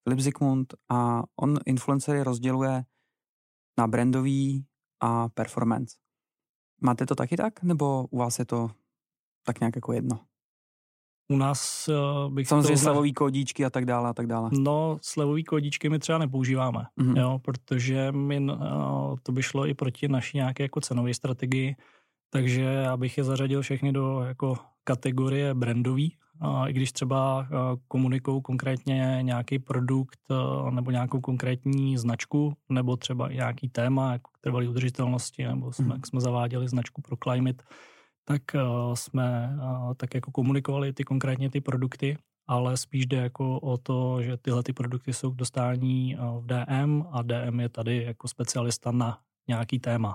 Filip 0.04 0.20
Zikmund 0.20 0.75
a 0.88 1.23
on 1.37 1.58
influencery 1.66 2.23
rozděluje 2.23 2.84
na 3.78 3.87
brandový 3.87 4.66
a 5.00 5.28
performance. 5.28 5.96
Máte 6.80 7.06
to 7.06 7.14
taky 7.14 7.37
tak, 7.37 7.62
nebo 7.62 8.06
u 8.11 8.18
vás 8.18 8.38
je 8.38 8.44
to 8.44 8.70
tak 9.46 9.61
nějak 9.61 9.76
jako 9.76 9.92
jedno? 9.92 10.20
U 11.28 11.37
nás 11.37 11.88
uh, 11.88 12.34
bych 12.34 12.49
Samozřejmě 12.49 12.68
tohle... 12.68 12.76
slevový 12.76 13.12
kódíčky 13.12 13.64
a 13.64 13.70
tak 13.70 13.84
dále 13.84 14.11
a 14.11 14.12
tak 14.12 14.26
dále. 14.26 14.50
No, 14.52 14.99
slevový 15.02 15.44
kódíčky 15.44 15.88
my 15.88 15.99
třeba 15.99 16.18
nepoužíváme, 16.18 16.87
mm-hmm. 17.00 17.18
jo, 17.18 17.38
protože 17.38 18.12
my, 18.12 18.40
uh, 18.40 19.16
to 19.23 19.32
by 19.32 19.42
šlo 19.42 19.66
i 19.66 19.75
proti 19.75 20.08
naší 20.08 20.37
nějaké 20.37 20.62
jako 20.62 20.80
cenové 20.80 21.14
strategii, 21.14 21.76
takže 22.30 22.62
já 22.62 22.96
bych 22.96 23.18
je 23.18 23.25
zařadil 23.25 23.62
všechny 23.62 23.92
do 23.92 24.20
jako 24.20 24.58
kategorie 24.84 25.54
brandový, 25.54 26.16
i 26.66 26.72
když 26.72 26.92
třeba 26.92 27.48
komunikují 27.88 28.42
konkrétně 28.42 29.18
nějaký 29.23 29.58
produkt 29.58 30.18
nebo 30.70 30.90
nějakou 30.90 31.20
konkrétní 31.20 31.99
značku, 31.99 32.52
nebo 32.68 32.97
třeba 32.97 33.28
nějaký 33.28 33.68
téma, 33.68 34.12
jako 34.12 34.30
trvalý 34.40 34.68
udržitelnosti, 34.68 35.47
nebo 35.47 35.73
jsme, 35.73 35.94
hmm. 35.94 36.02
jsme 36.04 36.20
zaváděli 36.20 36.68
značku 36.68 37.02
pro 37.02 37.16
climate, 37.23 37.64
tak 38.25 38.42
jsme 38.94 39.56
tak 39.97 40.14
jako 40.14 40.30
komunikovali 40.30 40.92
ty 40.92 41.04
konkrétně 41.04 41.50
ty 41.50 41.60
produkty, 41.60 42.18
ale 42.47 42.76
spíš 42.76 43.06
jde 43.06 43.16
jako 43.16 43.60
o 43.60 43.78
to, 43.78 44.23
že 44.23 44.36
tyhle 44.36 44.62
ty 44.62 44.73
produkty 44.73 45.12
jsou 45.12 45.30
k 45.30 45.36
dostání 45.36 46.16
v 46.40 46.47
DM 46.47 47.02
a 47.10 47.23
DM 47.23 47.60
je 47.60 47.68
tady 47.68 48.02
jako 48.02 48.28
specialista 48.28 48.92
na 48.92 49.18
nějaký 49.49 49.78
téma. 49.78 50.14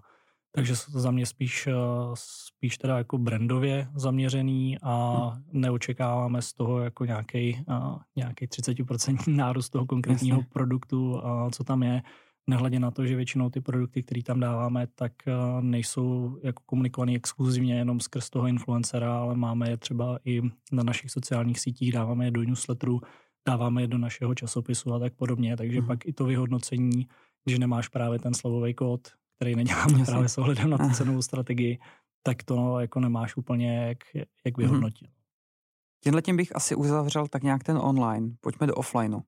Takže 0.51 0.75
za 0.75 1.11
mě 1.11 1.25
spíš, 1.25 1.67
eh, 1.67 1.73
spíš 2.13 2.77
teda 2.77 2.97
jako 2.97 3.17
brandově 3.17 3.87
zaměřený 3.95 4.77
a 4.81 5.25
hmm. 5.27 5.43
neočekáváme 5.51 6.41
z 6.41 6.53
toho 6.53 6.79
jako 6.79 7.05
nějaký, 7.05 7.63
eh, 7.69 7.73
nějaký 8.15 8.47
30% 8.47 9.17
nárůst 9.27 9.69
toho 9.69 9.85
konkrétního 9.85 10.37
Jasně. 10.37 10.49
produktu, 10.53 11.21
co 11.51 11.63
tam 11.63 11.83
je. 11.83 12.01
Nehledě 12.49 12.79
na 12.79 12.91
to, 12.91 13.05
že 13.05 13.15
většinou 13.15 13.49
ty 13.49 13.61
produkty, 13.61 14.03
které 14.03 14.23
tam 14.23 14.39
dáváme, 14.39 14.87
tak 14.95 15.13
eh, 15.27 15.33
nejsou 15.61 16.37
jako 16.43 16.63
komunikované 16.65 17.13
exkluzivně 17.15 17.77
jenom 17.77 17.99
skrz 17.99 18.29
toho 18.29 18.47
influencera, 18.47 19.17
ale 19.17 19.35
máme 19.35 19.69
je 19.69 19.77
třeba 19.77 20.19
i 20.25 20.41
na 20.71 20.83
našich 20.83 21.11
sociálních 21.11 21.59
sítích, 21.59 21.91
dáváme 21.91 22.25
je 22.25 22.31
do 22.31 22.43
newsletteru, 22.43 23.01
dáváme 23.47 23.81
je 23.81 23.87
do 23.87 23.97
našeho 23.97 24.35
časopisu 24.35 24.93
a 24.93 24.99
tak 24.99 25.13
podobně. 25.13 25.57
Takže 25.57 25.77
hmm. 25.77 25.87
pak 25.87 26.05
i 26.05 26.13
to 26.13 26.25
vyhodnocení, 26.25 27.07
když 27.45 27.59
nemáš 27.59 27.87
právě 27.87 28.19
ten 28.19 28.33
slovový 28.33 28.73
kód, 28.73 29.07
který 29.39 29.55
neděláme 29.55 29.91
Jasně. 29.99 30.05
právě 30.05 30.29
s 30.29 30.37
ohledem 30.37 30.69
na 30.69 30.77
tu 30.77 30.89
cenovou 30.89 31.21
strategii, 31.21 31.79
tak 32.23 32.43
to 32.43 32.55
no, 32.55 32.79
jako 32.79 32.99
nemáš 32.99 33.35
úplně 33.37 33.87
jak, 33.87 33.97
jak 34.45 34.57
mhm. 34.57 34.67
vyhodnotit. 34.67 35.07
Mm-hmm. 35.07 36.03
Tímhle 36.03 36.21
tím 36.21 36.37
bych 36.37 36.55
asi 36.55 36.75
uzavřel 36.75 37.27
tak 37.27 37.43
nějak 37.43 37.63
ten 37.63 37.77
online. 37.77 38.35
Pojďme 38.41 38.67
do 38.67 38.75
offlineu. 38.75 39.19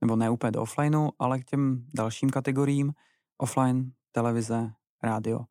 Nebo 0.00 0.16
ne 0.16 0.30
úplně 0.30 0.50
do 0.50 0.62
offlineu, 0.62 1.08
ale 1.18 1.40
k 1.40 1.44
těm 1.44 1.86
dalším 1.94 2.30
kategoriím. 2.30 2.92
Offline, 3.38 3.92
televize, 4.12 4.72
rádio. 5.02 5.44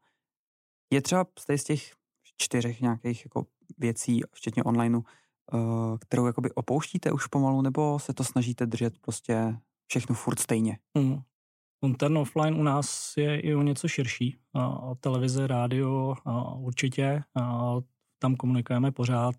Je 0.94 1.02
třeba 1.02 1.26
z 1.56 1.64
těch 1.64 1.94
čtyřech 2.38 2.82
nějakých 2.82 3.26
jako 3.26 3.46
věcí, 3.78 4.22
včetně 4.34 4.64
onlineu, 4.64 5.00
uh, 5.54 5.98
kterou 5.98 6.26
jakoby 6.26 6.52
opouštíte 6.52 7.12
už 7.12 7.28
pomalu, 7.28 7.62
nebo 7.62 8.00
se 8.00 8.14
to 8.14 8.24
snažíte 8.24 8.66
držet 8.66 9.00
prostě 9.00 9.58
všechno 9.88 10.16
furt 10.16 10.40
stejně? 10.40 10.80
Mm. 10.98 11.22
Ten 11.98 12.18
offline 12.18 12.60
u 12.60 12.64
nás 12.64 13.18
je 13.18 13.40
i 13.40 13.56
o 13.56 13.62
něco 13.62 13.88
širší. 13.88 14.38
Televize, 15.00 15.48
rádio 15.48 16.16
určitě. 16.58 17.24
Tam 18.20 18.36
komunikujeme 18.36 18.92
pořád. 18.92 19.36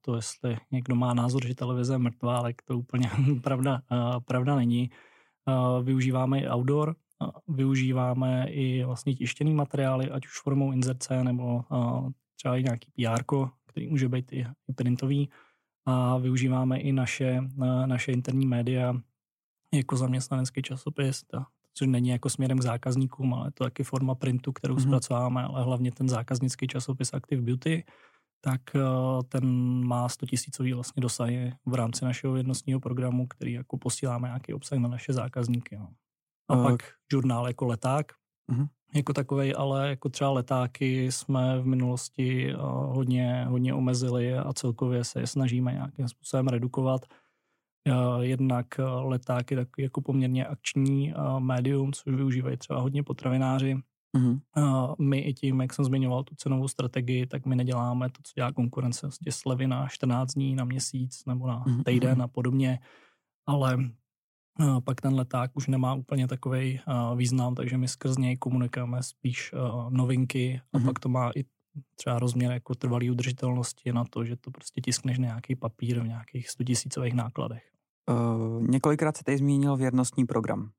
To, 0.00 0.16
jestli 0.16 0.56
někdo 0.70 0.94
má 0.94 1.14
názor, 1.14 1.46
že 1.46 1.54
televize 1.54 1.94
je 1.94 1.98
mrtvá, 1.98 2.38
ale 2.38 2.54
to 2.64 2.78
úplně 2.78 3.10
pravda, 3.42 3.82
pravda 4.24 4.56
není. 4.56 4.90
Využíváme 5.82 6.40
i 6.40 6.48
outdoor, 6.48 6.96
využíváme 7.48 8.46
i 8.48 8.84
vlastně 8.84 9.14
tištěný 9.14 9.54
materiály, 9.54 10.10
ať 10.10 10.26
už 10.26 10.40
formou 10.42 10.72
inzerce 10.72 11.24
nebo 11.24 11.64
třeba 12.36 12.56
i 12.56 12.62
nějaký 12.62 12.90
PR, 12.90 13.22
který 13.66 13.88
může 13.88 14.08
být 14.08 14.32
i 14.32 14.46
printový. 14.74 15.30
A 15.86 16.18
využíváme 16.18 16.80
i 16.80 16.92
naše, 16.92 17.40
naše 17.86 18.12
interní 18.12 18.46
média 18.46 18.94
jako 19.74 19.96
zaměstnanecký 19.96 20.62
časopis, 20.62 21.24
což 21.74 21.88
není 21.88 22.08
jako 22.08 22.30
směrem 22.30 22.58
k 22.58 22.62
zákazníkům, 22.62 23.34
ale 23.34 23.50
to 23.50 23.64
taky 23.64 23.84
forma 23.84 24.14
printu, 24.14 24.52
kterou 24.52 24.74
mm-hmm. 24.74 24.86
zpracováme, 24.86 25.42
ale 25.42 25.64
hlavně 25.64 25.92
ten 25.92 26.08
zákaznický 26.08 26.66
časopis 26.66 27.14
Active 27.14 27.42
Beauty, 27.42 27.84
tak 28.44 28.60
eh, 28.76 28.80
ten 29.28 29.46
má 29.84 30.08
100 30.08 30.26
tisícový 30.26 30.72
vlastně 30.72 31.00
dosahy 31.00 31.54
v 31.66 31.74
rámci 31.74 32.04
našeho 32.04 32.36
jednostního 32.36 32.80
programu, 32.80 33.26
který 33.26 33.52
jako 33.52 33.78
posíláme 33.78 34.28
nějaký 34.28 34.54
obsah 34.54 34.78
na 34.78 34.88
naše 34.88 35.12
zákazníky. 35.12 35.76
No. 35.76 35.88
A 36.48 36.56
uh, 36.56 36.62
pak 36.62 36.82
žurnál 37.12 37.48
jako 37.48 37.66
leták, 37.66 38.06
uh-huh. 38.52 38.68
jako 38.94 39.12
takovej, 39.12 39.54
ale 39.56 39.88
jako 39.88 40.08
třeba 40.08 40.30
letáky 40.30 41.12
jsme 41.12 41.60
v 41.60 41.66
minulosti 41.66 42.54
uh, 42.54 42.62
hodně, 42.96 43.44
hodně 43.48 43.74
omezili 43.74 44.34
a 44.34 44.52
celkově 44.52 45.04
se 45.04 45.20
je 45.20 45.26
snažíme 45.26 45.72
nějakým 45.72 46.08
způsobem 46.08 46.48
redukovat. 46.48 47.06
Jednak 48.20 48.66
eh, 48.78 48.82
leták 48.82 49.50
je 49.50 49.56
takový 49.56 49.82
jako 49.82 50.00
poměrně 50.00 50.46
akční 50.46 51.12
eh, 51.12 51.14
médium, 51.38 51.92
což 51.92 52.14
využívají 52.14 52.56
třeba 52.56 52.80
hodně 52.80 53.02
potravináři. 53.02 53.76
Mm-hmm. 54.16 54.40
My 54.98 55.18
i 55.18 55.34
tím, 55.34 55.60
jak 55.60 55.72
jsem 55.72 55.84
zmiňoval 55.84 56.24
tu 56.24 56.34
cenovou 56.34 56.68
strategii, 56.68 57.26
tak 57.26 57.46
my 57.46 57.56
neděláme 57.56 58.10
to, 58.10 58.22
co 58.22 58.32
dělá 58.36 58.52
konkurence, 58.52 59.06
vlastně 59.06 59.32
slevy 59.32 59.66
na 59.66 59.88
14 59.88 60.32
dní, 60.32 60.54
na 60.54 60.64
měsíc 60.64 61.24
nebo 61.26 61.46
na 61.46 61.64
mm-hmm. 61.64 61.82
týden 61.84 62.22
a 62.22 62.28
podobně, 62.28 62.78
ale 63.46 63.78
pak 64.84 65.00
ten 65.00 65.14
leták 65.14 65.50
už 65.54 65.66
nemá 65.66 65.94
úplně 65.94 66.28
takový 66.28 66.80
význam, 67.16 67.54
takže 67.54 67.78
my 67.78 67.88
skrz 67.88 68.18
něj 68.18 68.36
komunikujeme 68.36 69.02
spíš 69.02 69.54
novinky 69.88 70.60
a 70.72 70.78
mm-hmm. 70.78 70.84
pak 70.84 70.98
to 70.98 71.08
má 71.08 71.30
i 71.36 71.44
třeba 71.96 72.18
rozměr 72.18 72.52
jako 72.52 72.74
trvalý 72.74 73.10
udržitelnosti 73.10 73.92
na 73.92 74.04
to, 74.04 74.24
že 74.24 74.36
to 74.36 74.50
prostě 74.50 74.80
tiskneš 74.80 75.18
nějaký 75.18 75.54
papír 75.54 76.00
v 76.00 76.06
nějakých 76.06 76.48
100 76.48 76.64
tisícových 76.64 77.14
nákladech. 77.14 77.71
Uh, 78.10 78.62
několikrát 78.62 79.16
se 79.16 79.24
tady 79.24 79.38
zmínil 79.38 79.76
věrnostní 79.76 80.24
program. 80.24 80.70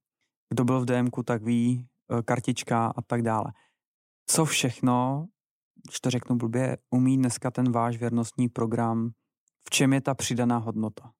Kdo 0.49 0.63
byl 0.63 0.81
v 0.81 0.85
DMku, 0.85 1.23
tak 1.23 1.43
ví, 1.43 1.87
uh, 2.11 2.21
kartička 2.21 2.87
a 2.87 3.01
tak 3.01 3.21
dále. 3.21 3.45
Co 4.29 4.45
všechno, 4.45 5.27
když 5.87 5.99
to 5.99 6.09
řeknu 6.09 6.35
blbě, 6.35 6.77
umí 6.89 7.17
dneska 7.17 7.51
ten 7.51 7.71
váš 7.71 7.97
věrnostní 7.97 8.49
program? 8.49 9.11
V 9.67 9.69
čem 9.69 9.93
je 9.93 10.01
ta 10.01 10.13
přidaná 10.13 10.57
hodnota? 10.57 11.11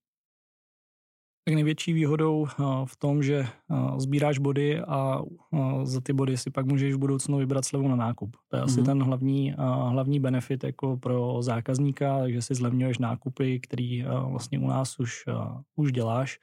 Tak 1.46 1.56
největší 1.56 1.94
výhodou 1.94 2.48
v 2.86 2.96
tom, 2.98 3.24
že 3.24 3.48
sbíráš 3.98 4.40
body 4.40 4.82
a 4.82 5.22
za 5.84 6.02
ty 6.02 6.14
body 6.14 6.38
si 6.38 6.52
pak 6.52 6.66
můžeš 6.66 6.94
v 6.94 6.98
budoucnu 6.98 7.38
vybrat 7.38 7.66
slevu 7.66 7.88
na 7.88 7.96
nákup. 7.96 8.38
To 8.48 8.56
je 8.56 8.62
asi 8.62 8.82
mm-hmm. 8.82 8.86
ten 8.86 9.04
hlavní, 9.04 9.56
hlavní 9.90 10.20
benefit 10.20 10.64
jako 10.64 10.98
pro 10.98 11.42
zákazníka, 11.42 12.20
takže 12.20 12.42
si 12.42 12.56
zlevňuješ 12.56 12.98
nákupy, 12.98 13.60
který 13.60 14.04
vlastně 14.04 14.60
u 14.60 14.68
nás 14.68 15.00
už, 15.00 15.24
už 15.76 15.92
děláš. 15.92 16.40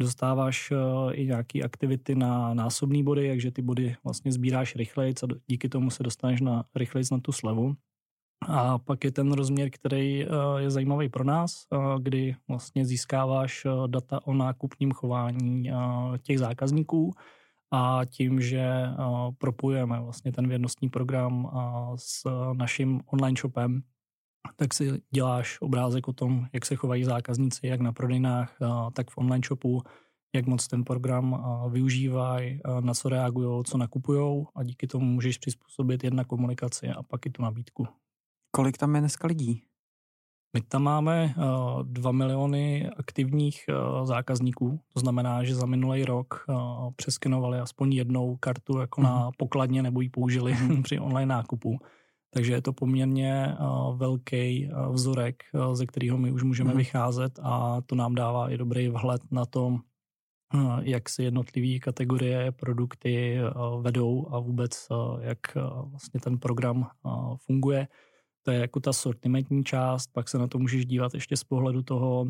Dostáváš 0.00 0.72
i 1.12 1.26
nějaké 1.26 1.62
aktivity 1.62 2.14
na 2.14 2.54
násobné 2.54 3.02
body, 3.02 3.28
takže 3.28 3.50
ty 3.50 3.62
body 3.62 3.96
vlastně 4.04 4.32
sbíráš 4.32 4.76
rychleji 4.76 5.14
a 5.24 5.26
díky 5.46 5.68
tomu 5.68 5.90
se 5.90 6.02
dostaneš 6.02 6.40
na 6.40 6.64
rychleji 6.74 7.04
na 7.12 7.20
tu 7.20 7.32
slevu. 7.32 7.74
A 8.48 8.78
pak 8.78 9.04
je 9.04 9.12
ten 9.12 9.32
rozměr, 9.32 9.70
který 9.70 10.24
eh, 10.24 10.28
je 10.58 10.70
zajímavý 10.70 11.08
pro 11.08 11.24
nás, 11.24 11.66
eh, 11.72 11.76
kdy 12.00 12.36
vlastně 12.48 12.86
získáváš 12.86 13.62
eh, 13.64 13.70
data 13.86 14.26
o 14.26 14.34
nákupním 14.34 14.92
chování 14.92 15.70
těch 16.22 16.38
zákazníků 16.38 17.14
a 17.74 18.00
tím, 18.04 18.40
že 18.40 18.68
propojujeme 19.38 20.00
vlastně 20.00 20.32
ten 20.32 20.48
věrnostní 20.48 20.88
program 20.88 21.50
s 21.96 22.28
naším 22.52 23.00
online 23.06 23.36
shopem, 23.40 23.82
tak 24.56 24.74
si 24.74 25.02
děláš 25.14 25.58
obrázek 25.60 26.08
o 26.08 26.12
tom, 26.12 26.46
jak 26.52 26.66
se 26.66 26.76
chovají 26.76 27.04
zákazníci, 27.04 27.66
jak 27.66 27.80
na 27.80 27.92
prodejnách, 27.92 28.56
tak 28.92 29.10
v 29.10 29.18
online 29.18 29.42
shopu, 29.46 29.82
jak 30.34 30.46
moc 30.46 30.68
ten 30.68 30.84
program 30.84 31.44
využívají, 31.70 32.60
na 32.80 32.94
co 32.94 33.08
reagují, 33.08 33.64
co 33.64 33.78
nakupují 33.78 34.44
a 34.54 34.62
díky 34.62 34.86
tomu 34.86 35.06
můžeš 35.06 35.38
přizpůsobit 35.38 36.04
jedna 36.04 36.24
komunikaci 36.24 36.88
a 36.88 37.02
pak 37.02 37.26
i 37.26 37.30
tu 37.30 37.42
nabídku. 37.42 37.88
Kolik 38.54 38.78
tam 38.78 38.94
je 38.94 39.00
dneska 39.00 39.28
lidí? 39.28 39.62
My 40.54 40.60
tam 40.60 40.82
máme 40.82 41.34
uh, 41.36 41.82
2 41.82 42.12
miliony 42.12 42.90
aktivních 42.96 43.64
uh, 43.68 44.06
zákazníků, 44.06 44.80
to 44.94 45.00
znamená, 45.00 45.44
že 45.44 45.54
za 45.54 45.66
minulý 45.66 46.04
rok 46.04 46.44
uh, 46.48 46.56
přeskenovali 46.96 47.58
aspoň 47.58 47.92
jednou 47.92 48.36
kartu 48.36 48.78
jako 48.78 49.02
na 49.02 49.22
mhm. 49.22 49.30
pokladně 49.36 49.82
nebo 49.82 50.00
ji 50.00 50.08
použili 50.08 50.54
mm. 50.54 50.82
při 50.86 51.00
online 51.00 51.34
nákupu. 51.34 51.78
Takže 52.30 52.52
je 52.52 52.62
to 52.62 52.72
poměrně 52.72 53.56
uh, 53.60 53.96
velký 53.98 54.68
uh, 54.68 54.94
vzorek, 54.94 55.42
uh, 55.54 55.74
ze 55.74 55.86
kterého 55.86 56.18
my 56.18 56.32
už 56.32 56.42
můžeme 56.42 56.70
mm. 56.70 56.76
vycházet 56.76 57.38
a 57.42 57.80
to 57.86 57.94
nám 57.94 58.14
dává 58.14 58.50
i 58.50 58.56
dobrý 58.56 58.88
vhled 58.88 59.22
na 59.30 59.46
to, 59.46 59.78
jak 60.80 61.08
se 61.08 61.22
jednotlivé 61.22 61.78
kategorie, 61.78 62.52
produkty 62.52 63.38
vedou 63.80 64.28
a 64.30 64.38
vůbec 64.38 64.88
jak 65.20 65.38
vlastně 65.84 66.20
ten 66.20 66.38
program 66.38 66.90
funguje. 67.36 67.88
To 68.42 68.50
je 68.50 68.58
jako 68.58 68.80
ta 68.80 68.92
sortimentní 68.92 69.64
část, 69.64 70.06
pak 70.12 70.28
se 70.28 70.38
na 70.38 70.46
to 70.46 70.58
můžeš 70.58 70.86
dívat 70.86 71.14
ještě 71.14 71.36
z 71.36 71.44
pohledu 71.44 71.82
toho, 71.82 72.26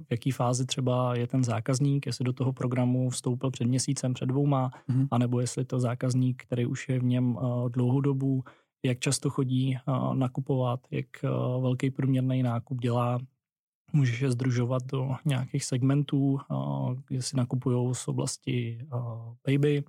v 0.00 0.10
jaký 0.10 0.30
fázi 0.30 0.66
třeba 0.66 1.16
je 1.16 1.26
ten 1.26 1.44
zákazník, 1.44 2.06
jestli 2.06 2.24
do 2.24 2.32
toho 2.32 2.52
programu 2.52 3.10
vstoupil 3.10 3.50
před 3.50 3.64
měsícem, 3.64 4.14
před 4.14 4.26
dvouma, 4.26 4.70
mm-hmm. 4.90 5.08
anebo 5.10 5.40
jestli 5.40 5.64
to 5.64 5.80
zákazník, 5.80 6.42
který 6.42 6.66
už 6.66 6.88
je 6.88 6.98
v 7.00 7.04
něm 7.04 7.38
dlouhou 7.68 8.00
dobu, 8.00 8.44
jak 8.84 8.98
často 8.98 9.30
chodí 9.30 9.78
nakupovat, 10.12 10.80
jak 10.90 11.06
velký 11.60 11.90
průměrný 11.90 12.42
nákup 12.42 12.80
dělá, 12.80 13.18
můžeš 13.92 14.20
je 14.20 14.30
združovat 14.30 14.82
do 14.86 15.10
nějakých 15.24 15.64
segmentů, 15.64 16.38
si 17.20 17.36
nakupují 17.36 17.94
z 17.94 18.08
oblasti 18.08 18.86
baby, 19.46 19.84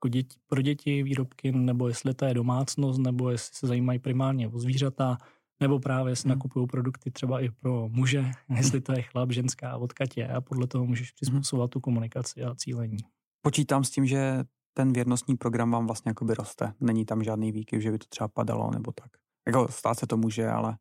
jako 0.00 0.08
děti, 0.08 0.38
pro 0.46 0.62
děti 0.62 1.02
výrobky, 1.02 1.52
nebo 1.52 1.88
jestli 1.88 2.14
to 2.14 2.24
je 2.24 2.34
domácnost, 2.34 3.00
nebo 3.00 3.30
jestli 3.30 3.56
se 3.56 3.66
zajímají 3.66 3.98
primárně 3.98 4.48
o 4.48 4.58
zvířata, 4.58 5.18
nebo 5.60 5.78
právě 5.78 6.16
si 6.16 6.28
hmm. 6.28 6.38
nakupují 6.38 6.66
produkty 6.66 7.10
třeba 7.10 7.40
i 7.40 7.50
pro 7.50 7.88
muže, 7.88 8.30
jestli 8.56 8.80
to 8.80 8.92
je 8.92 9.02
chlap, 9.02 9.32
ženská, 9.32 9.76
odkud 9.76 10.16
je 10.16 10.28
a 10.28 10.40
podle 10.40 10.66
toho 10.66 10.86
můžeš 10.86 11.12
přizpůsobovat 11.12 11.70
tu 11.70 11.80
komunikaci 11.80 12.42
a 12.42 12.54
cílení. 12.54 12.98
Počítám 13.42 13.84
s 13.84 13.90
tím, 13.90 14.06
že 14.06 14.44
ten 14.74 14.92
věrnostní 14.92 15.36
program 15.36 15.70
vám 15.70 15.86
vlastně 15.86 16.10
jakoby 16.10 16.34
roste. 16.34 16.72
Není 16.80 17.04
tam 17.04 17.24
žádný 17.24 17.52
výkyv, 17.52 17.82
že 17.82 17.90
by 17.90 17.98
to 17.98 18.06
třeba 18.08 18.28
padalo 18.28 18.70
nebo 18.70 18.92
tak. 18.92 19.10
Jako 19.46 19.68
stát 19.68 19.98
se 19.98 20.06
to 20.06 20.16
může, 20.16 20.48
ale 20.48 20.76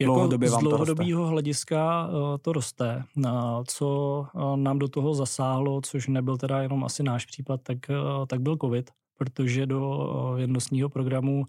jako 0.00 0.12
dlouhodobě 0.14 0.48
z 0.48 0.56
dlouhodobého 0.56 1.26
hlediska 1.26 2.10
to 2.42 2.52
roste. 2.52 3.04
Uh, 3.16 3.24
co 3.66 4.26
uh, 4.34 4.56
nám 4.56 4.78
do 4.78 4.88
toho 4.88 5.14
zasáhlo, 5.14 5.80
což 5.80 6.06
nebyl 6.08 6.36
teda 6.36 6.62
jenom 6.62 6.84
asi 6.84 7.02
náš 7.02 7.26
případ, 7.26 7.60
tak, 7.62 7.78
tak 8.26 8.40
byl 8.40 8.56
COVID, 8.56 8.90
protože 9.18 9.66
do 9.66 10.08
jednostního 10.36 10.88
programu 10.88 11.44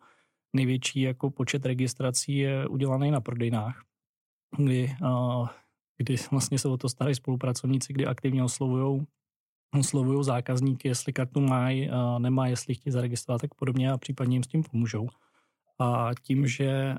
největší 0.55 1.01
jako 1.01 1.29
počet 1.29 1.65
registrací 1.65 2.37
je 2.37 2.67
udělaný 2.67 3.11
na 3.11 3.21
prodejnách, 3.21 3.83
kdy, 4.57 4.95
kdy 5.97 6.15
vlastně 6.31 6.59
se 6.59 6.67
o 6.67 6.77
to 6.77 6.89
starají 6.89 7.15
spolupracovníci, 7.15 7.93
kdy 7.93 8.05
aktivně 8.05 8.43
oslovují 8.43 9.05
oslovují 9.79 10.23
zákazníky, 10.23 10.87
jestli 10.87 11.13
kartu 11.13 11.39
mají, 11.41 11.89
nemá, 12.17 12.47
jestli 12.47 12.75
chtějí 12.75 12.91
zaregistrovat, 12.91 13.41
tak 13.41 13.55
podobně 13.55 13.91
a 13.91 13.97
případně 13.97 14.35
jim 14.35 14.43
s 14.43 14.47
tím 14.47 14.63
pomůžou. 14.63 15.07
A 15.81 16.11
tím, 16.21 16.47
že 16.47 16.95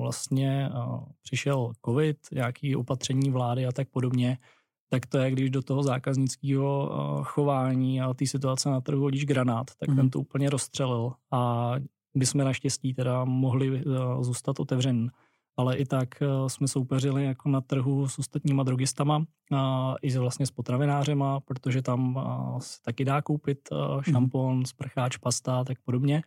vlastně 0.00 0.70
přišel 1.22 1.72
covid, 1.84 2.18
nějaké 2.32 2.76
opatření 2.76 3.30
vlády 3.30 3.66
a 3.66 3.72
tak 3.72 3.88
podobně, 3.88 4.38
tak 4.90 5.06
to 5.06 5.18
je, 5.18 5.30
když 5.30 5.50
do 5.50 5.62
toho 5.62 5.82
zákaznického 5.82 6.90
chování 7.24 8.00
a 8.00 8.14
té 8.14 8.26
situace 8.26 8.68
na 8.70 8.80
trhu 8.80 9.02
hodíš 9.02 9.26
granát, 9.26 9.70
tak 9.78 9.88
mm. 9.88 9.96
ten 9.96 10.10
to 10.10 10.20
úplně 10.20 10.50
rozstřelil. 10.50 11.12
A 11.32 11.72
my 12.16 12.26
jsme 12.26 12.44
naštěstí 12.44 12.94
teda 12.94 13.24
mohli 13.24 13.82
zůstat 14.20 14.60
otevření. 14.60 15.08
Ale 15.56 15.76
i 15.76 15.84
tak 15.86 16.08
jsme 16.46 16.68
soupeřili 16.68 17.24
jako 17.24 17.48
na 17.48 17.60
trhu 17.60 18.08
s 18.08 18.18
ostatníma 18.18 18.62
drogistama, 18.62 19.24
a 19.52 19.94
i 20.02 20.18
vlastně 20.18 20.46
s 20.46 20.50
potravinářema, 20.50 21.40
protože 21.40 21.82
tam 21.82 22.20
se 22.58 22.82
taky 22.82 23.04
dá 23.04 23.22
koupit 23.22 23.58
mhm. 23.72 24.02
šampon, 24.02 24.64
sprcháč, 24.64 25.16
pasta 25.16 25.60
a 25.60 25.64
tak 25.64 25.78
podobně 25.84 26.22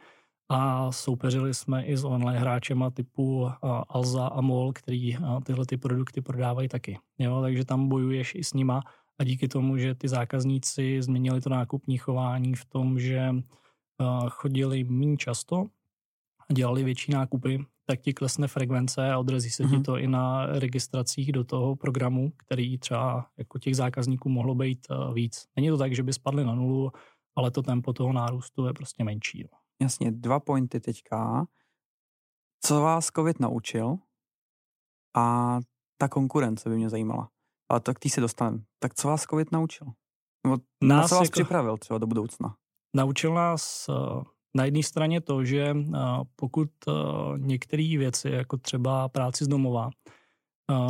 a 0.50 0.92
soupeřili 0.92 1.54
jsme 1.54 1.86
i 1.86 1.98
s 1.98 2.04
online 2.04 2.40
hráčema 2.40 2.90
typu 2.90 3.50
Alza 3.90 4.28
a 4.28 4.42
MOL, 4.42 4.74
který 4.74 5.18
tyhle 5.44 5.66
ty 5.66 5.78
produkty 5.78 6.22
prodávají 6.22 6.68
taky. 6.68 7.00
Jo, 7.20 7.42
takže 7.42 7.66
tam 7.66 7.90
bojuješ 7.90 8.36
i 8.36 8.44
s 8.44 8.54
nima 8.54 8.82
a 9.20 9.24
díky 9.24 9.48
tomu, 9.48 9.78
že 9.78 9.96
ty 9.96 10.08
zákazníci 10.08 11.02
změnili 11.02 11.42
to 11.42 11.50
nákupní 11.50 11.98
chování 11.98 12.56
v 12.56 12.66
tom, 12.66 13.00
že 13.00 13.30
chodili 14.30 14.84
méně 14.84 15.18
často 15.18 15.66
a 16.50 16.54
dělali 16.54 16.84
větší 16.84 17.12
nákupy, 17.12 17.66
tak 17.86 18.02
ti 18.02 18.14
klesne 18.14 18.48
frekvence 18.48 19.12
a 19.12 19.18
odrazí 19.18 19.50
se 19.50 19.64
mm-hmm. 19.64 19.70
ti 19.70 19.76
mhm. 19.76 19.84
to 19.84 19.98
i 19.98 20.08
na 20.08 20.46
registracích 20.46 21.32
do 21.32 21.44
toho 21.44 21.76
programu, 21.76 22.32
který 22.38 22.78
třeba 22.78 23.28
jako 23.38 23.60
těch 23.60 23.76
zákazníků 23.76 24.30
mohlo 24.30 24.56
být 24.56 24.88
víc. 25.14 25.46
Není 25.56 25.70
to 25.70 25.78
tak, 25.78 25.96
že 25.96 26.04
by 26.04 26.14
spadly 26.14 26.46
na 26.46 26.56
nulu, 26.56 26.92
ale 27.36 27.52
to 27.52 27.62
tempo 27.62 27.94
toho 27.94 28.14
nárůstu 28.14 28.66
je 28.66 28.74
prostě 28.74 29.04
menší. 29.04 29.42
Jo. 29.42 29.48
Jasně, 29.82 30.12
dva 30.12 30.40
pointy 30.40 30.80
teďka. 30.80 31.48
Co 32.66 32.82
vás 32.82 33.08
COVID 33.08 33.40
naučil? 33.40 33.98
A 35.16 35.60
ta 35.98 36.08
konkurence 36.08 36.70
by 36.70 36.76
mě 36.76 36.90
zajímala. 36.90 37.30
Ale 37.70 37.80
tak 37.80 38.00
ty 38.00 38.10
se 38.10 38.22
dostaneme. 38.22 38.64
Tak 38.80 38.94
co 38.94 39.08
vás 39.08 39.24
COVID 39.24 39.52
naučil? 39.52 39.88
Nebo 40.46 40.58
nás 40.84 41.10
co 41.10 41.16
vás 41.16 41.24
jako, 41.24 41.32
připravil 41.32 41.78
třeba 41.78 41.98
do 41.98 42.08
budoucna? 42.08 42.56
Naučil 42.96 43.34
nás 43.34 43.90
uh, 43.90 44.24
na 44.56 44.66
jedné 44.66 44.84
straně 44.84 45.22
to, 45.22 45.46
že 45.46 45.74
uh, 45.74 45.96
pokud 46.36 46.70
uh, 46.88 47.38
některé 47.38 47.98
věci, 47.98 48.30
jako 48.30 48.58
třeba 48.58 49.10
práci 49.10 49.46
z 49.46 49.48
domova, 49.48 49.90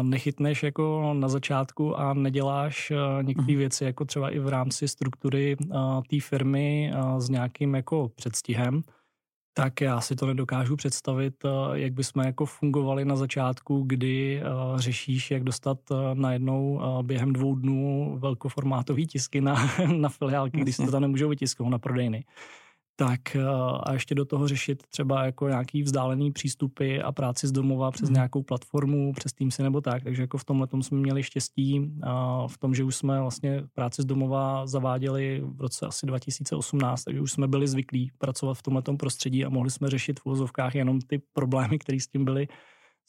nechytneš 0.01 0.63
jako 0.63 1.13
na 1.13 1.27
začátku 1.27 1.99
a 1.99 2.13
neděláš 2.13 2.91
některé 3.21 3.47
mhm. 3.47 3.57
věci 3.57 3.83
jako 3.83 4.05
třeba 4.05 4.29
i 4.29 4.39
v 4.39 4.47
rámci 4.47 4.87
struktury 4.87 5.55
té 6.09 6.19
firmy 6.21 6.91
s 7.17 7.29
nějakým 7.29 7.75
jako 7.75 8.09
předstihem, 8.15 8.81
tak 9.53 9.81
já 9.81 10.01
si 10.01 10.15
to 10.15 10.25
nedokážu 10.25 10.75
představit, 10.75 11.33
jak 11.73 11.93
bychom 11.93 12.23
jako 12.23 12.45
fungovali 12.45 13.05
na 13.05 13.15
začátku, 13.15 13.83
kdy 13.87 14.41
řešíš, 14.75 15.31
jak 15.31 15.43
dostat 15.43 15.77
najednou 16.13 16.81
během 17.01 17.33
dvou 17.33 17.55
dnů 17.55 18.17
velkoformátový 18.19 19.07
tisky 19.07 19.41
na, 19.41 19.55
na 19.97 20.09
filiálky, 20.09 20.59
když 20.59 20.75
se 20.75 20.85
to 20.85 20.91
tam 20.91 21.01
nemůžou 21.01 21.29
vytisknout 21.29 21.71
na 21.71 21.79
prodejny 21.79 22.25
tak 22.99 23.35
eh, 23.35 23.43
a 23.83 23.93
ještě 23.93 24.15
do 24.15 24.25
toho 24.25 24.47
řešit 24.47 24.83
třeba 24.87 25.25
jako 25.25 25.47
nějaký 25.47 25.83
vzdálený 25.83 26.31
přístupy 26.31 26.99
a 27.01 27.11
práci 27.11 27.47
z 27.47 27.51
domova 27.51 27.91
přes 27.91 28.09
mm. 28.09 28.13
nějakou 28.13 28.43
platformu, 28.43 29.13
přes 29.13 29.33
Teamsy 29.33 29.63
nebo 29.63 29.81
tak. 29.81 30.03
Takže 30.03 30.21
jako 30.21 30.37
v 30.37 30.45
tomhle 30.45 30.67
tom 30.67 30.83
jsme 30.83 30.97
měli 30.97 31.23
štěstí 31.23 31.91
v 32.47 32.57
tom, 32.57 32.75
že 32.75 32.83
už 32.83 32.95
jsme 32.95 33.21
vlastně 33.21 33.63
práci 33.73 34.01
z 34.01 34.05
domova 34.05 34.67
zaváděli 34.67 35.41
v 35.45 35.61
roce 35.61 35.85
asi 35.85 36.05
2018, 36.05 37.03
takže 37.03 37.21
už 37.21 37.31
jsme 37.31 37.47
byli 37.47 37.67
zvyklí 37.67 38.11
pracovat 38.17 38.53
v 38.53 38.61
tomhle 38.61 38.83
prostředí 38.99 39.45
a 39.45 39.49
mohli 39.49 39.71
jsme 39.71 39.89
řešit 39.89 40.19
v 40.19 40.25
úvozovkách 40.25 40.75
jenom 40.75 41.01
ty 41.01 41.21
problémy, 41.33 41.79
které 41.79 41.99
s 41.99 42.07
tím 42.07 42.25
byly 42.25 42.47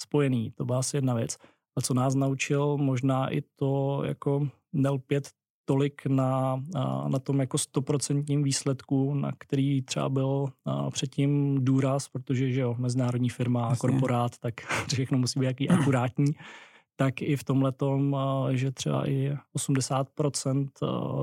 spojený. 0.01 0.51
To 0.51 0.65
byla 0.65 0.79
asi 0.79 0.97
jedna 0.97 1.15
věc. 1.15 1.37
A 1.77 1.81
co 1.81 1.95
nás 1.95 2.15
naučil, 2.15 2.77
možná 2.77 3.29
i 3.29 3.43
to 3.57 4.03
jako 4.05 4.49
nelpět 4.73 5.31
tolik 5.69 6.07
na, 6.07 6.63
na 7.09 7.19
tom 7.19 7.41
jako 7.41 7.59
stoprocentním 7.59 8.43
výsledku, 8.43 9.15
na 9.15 9.33
který 9.39 9.83
třeba 9.83 10.09
byl 10.09 10.47
předtím 10.91 11.65
důraz, 11.65 12.09
protože 12.09 12.53
že 12.53 12.61
jo, 12.61 12.75
mezinárodní 12.79 13.29
firma, 13.29 13.61
Jasně. 13.61 13.77
korporát, 13.77 14.39
tak 14.39 14.55
všechno 14.93 15.19
musí 15.19 15.41
být 15.41 15.47
jaký 15.47 15.69
akurátní. 15.69 16.33
tak 16.97 17.23
i 17.23 17.37
v 17.37 17.45
tomhle 17.45 17.73
tom, 17.73 18.17
že 18.53 18.73
třeba 18.73 19.09
i 19.09 19.37
80% 19.57 20.69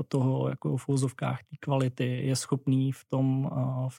toho 0.08 0.48
jako 0.48 0.76
v 0.76 0.88
úzovkách 0.88 1.38
té 1.38 1.56
kvality 1.60 2.06
je 2.24 2.36
schopný 2.36 2.92
v 2.92 3.04
tom, 3.04 3.50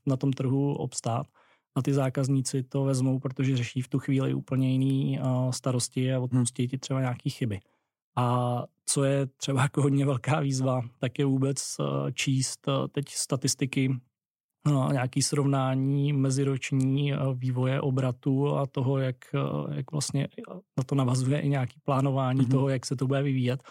na 0.06 0.18
tom 0.18 0.34
trhu 0.34 0.74
obstát 0.76 1.28
a 1.76 1.82
ty 1.82 1.94
zákazníci 1.94 2.64
to 2.64 2.84
vezmou, 2.84 3.20
protože 3.20 3.58
řeší 3.58 3.82
v 3.82 3.88
tu 3.88 4.00
chvíli 4.00 4.34
úplně 4.34 4.72
jiný 4.72 5.20
starosti 5.50 6.14
a 6.14 6.20
odpustí 6.20 6.68
ti 6.68 6.78
třeba 6.78 7.00
nějaký 7.00 7.30
chyby. 7.30 7.60
A 8.18 8.64
co 8.86 9.04
je 9.04 9.26
třeba 9.26 9.62
jako 9.62 9.82
hodně 9.82 10.06
velká 10.06 10.40
výzva, 10.40 10.82
tak 11.00 11.20
je 11.20 11.26
vůbec 11.26 11.78
číst 12.14 12.70
teď 12.92 13.10
statistiky 13.10 14.00
No, 14.68 14.90
nějaký 14.92 15.22
srovnání 15.22 16.14
meziroční 16.14 17.14
eh, 17.14 17.18
vývoje 17.34 17.82
obratu 17.82 18.56
a 18.56 18.66
toho, 18.66 18.98
jak, 18.98 19.16
eh, 19.36 19.76
jak 19.76 19.92
vlastně 19.92 20.28
na 20.78 20.84
to 20.84 20.96
navazuje 20.96 21.40
i 21.40 21.50
nějaký 21.50 21.80
plánování 21.84 22.42
mm-hmm. 22.42 22.52
toho, 22.52 22.70
jak 22.70 22.86
se 22.86 22.96
to 22.96 23.08
bude 23.08 23.24
vyvíjet, 23.24 23.64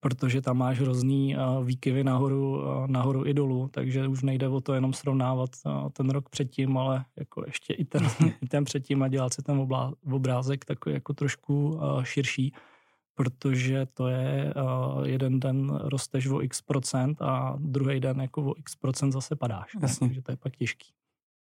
protože 0.00 0.40
tam 0.40 0.58
máš 0.58 0.80
hrozný 0.80 1.36
eh, 1.36 1.38
výkyvy 1.64 2.04
nahoru, 2.04 2.62
nahoru 2.86 3.26
i 3.26 3.34
dolů, 3.34 3.68
takže 3.72 4.08
už 4.08 4.22
nejde 4.22 4.48
o 4.48 4.60
to 4.60 4.74
jenom 4.74 4.92
srovnávat 4.92 5.50
ten 5.92 6.10
rok 6.10 6.28
předtím, 6.28 6.76
ale 6.76 7.04
jako 7.16 7.42
ještě 7.46 7.74
i 7.74 7.84
ten, 7.84 8.02
i 8.42 8.46
ten 8.46 8.64
předtím 8.64 9.02
a 9.02 9.08
dělat 9.08 9.34
si 9.34 9.42
ten 9.42 9.68
obrázek 10.12 10.64
takový 10.64 10.94
jako 10.94 11.12
trošku 11.12 11.80
širší 12.02 12.52
protože 13.14 13.86
to 13.86 14.08
je 14.08 14.54
uh, 14.54 15.04
jeden 15.04 15.40
den 15.40 15.70
rosteš 15.70 16.26
o 16.26 16.42
x 16.42 16.62
procent 16.62 17.22
a 17.22 17.56
druhý 17.58 18.00
den 18.00 18.20
jako 18.20 18.42
o 18.42 18.58
x 18.58 18.76
procent 18.76 19.12
zase 19.12 19.36
padáš. 19.36 19.70
Jasně. 19.82 20.08
Takže 20.08 20.22
to 20.22 20.32
je 20.32 20.36
pak 20.36 20.56
těžký. 20.56 20.92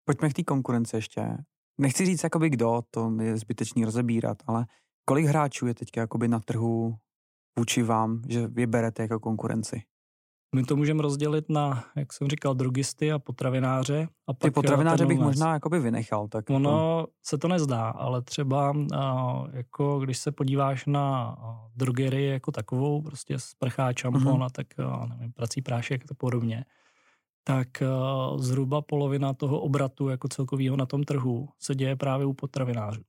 Pojďme 0.06 0.30
k 0.30 0.34
té 0.34 0.44
konkurenci 0.44 0.96
ještě. 0.96 1.38
Nechci 1.78 2.06
říct, 2.06 2.24
jakoby 2.24 2.50
kdo, 2.50 2.82
to 2.92 3.12
je 3.22 3.38
zbytečný 3.38 3.86
rozebírat, 3.86 4.38
ale 4.48 4.66
kolik 5.06 5.26
hráčů 5.26 5.68
je 5.68 5.74
teďka 5.74 6.02
jakoby 6.02 6.28
na 6.28 6.40
trhu 6.40 6.96
vůči 7.60 7.84
vám, 7.84 8.22
že 8.30 8.48
vyberete 8.48 9.02
jako 9.02 9.20
konkurenci? 9.20 9.82
My 10.56 10.64
to 10.64 10.76
můžeme 10.76 11.02
rozdělit 11.02 11.50
na, 11.50 11.86
jak 11.96 12.14
jsem 12.14 12.28
říkal, 12.28 12.54
drogisty 12.54 13.12
a 13.12 13.20
potravináře. 13.20 14.08
A 14.28 14.34
Ty 14.34 14.52
potravináře 14.52 15.06
bych 15.06 15.20
možná 15.20 15.54
jakoby 15.54 15.80
vynechal. 15.80 16.28
Tak 16.28 16.50
ono 16.50 16.70
to... 16.70 17.08
se 17.24 17.38
to 17.38 17.48
nezdá, 17.48 17.90
ale 17.90 18.22
třeba 18.22 18.74
jako 19.54 20.00
když 20.00 20.18
se 20.18 20.32
podíváš 20.32 20.86
na 20.86 21.38
drogerii 21.76 22.30
jako 22.30 22.52
takovou, 22.52 23.02
prostě 23.02 23.40
sprchá, 23.40 23.94
čampon 23.94 24.22
mm-hmm. 24.22 24.44
a 24.44 24.50
tak 24.50 24.68
nevím, 25.10 25.32
prací 25.32 25.62
prášek 25.62 26.04
a 26.12 26.14
podobně, 26.14 26.66
tak 27.44 27.68
zhruba 28.38 28.82
polovina 28.82 29.34
toho 29.34 29.60
obratu 29.60 30.10
jako 30.10 30.28
celkového 30.28 30.78
na 30.78 30.86
tom 30.86 31.04
trhu 31.04 31.50
se 31.60 31.76
děje 31.76 31.96
právě 31.96 32.26
u 32.26 32.34
potravinářů. 32.34 33.02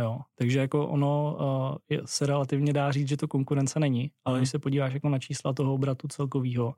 Jo. 0.00 0.20
Takže 0.34 0.58
jako 0.58 0.88
ono 0.88 1.36
uh, 1.40 1.76
je, 1.90 2.02
se 2.04 2.26
relativně 2.26 2.72
dá 2.72 2.92
říct, 2.92 3.08
že 3.08 3.16
to 3.16 3.28
konkurence 3.28 3.80
není, 3.80 4.10
ale 4.24 4.34
hmm. 4.34 4.40
když 4.40 4.50
se 4.50 4.58
podíváš 4.58 4.94
jako 4.94 5.08
na 5.08 5.18
čísla 5.18 5.52
toho 5.52 5.74
obratu 5.74 6.08
celkového, 6.08 6.74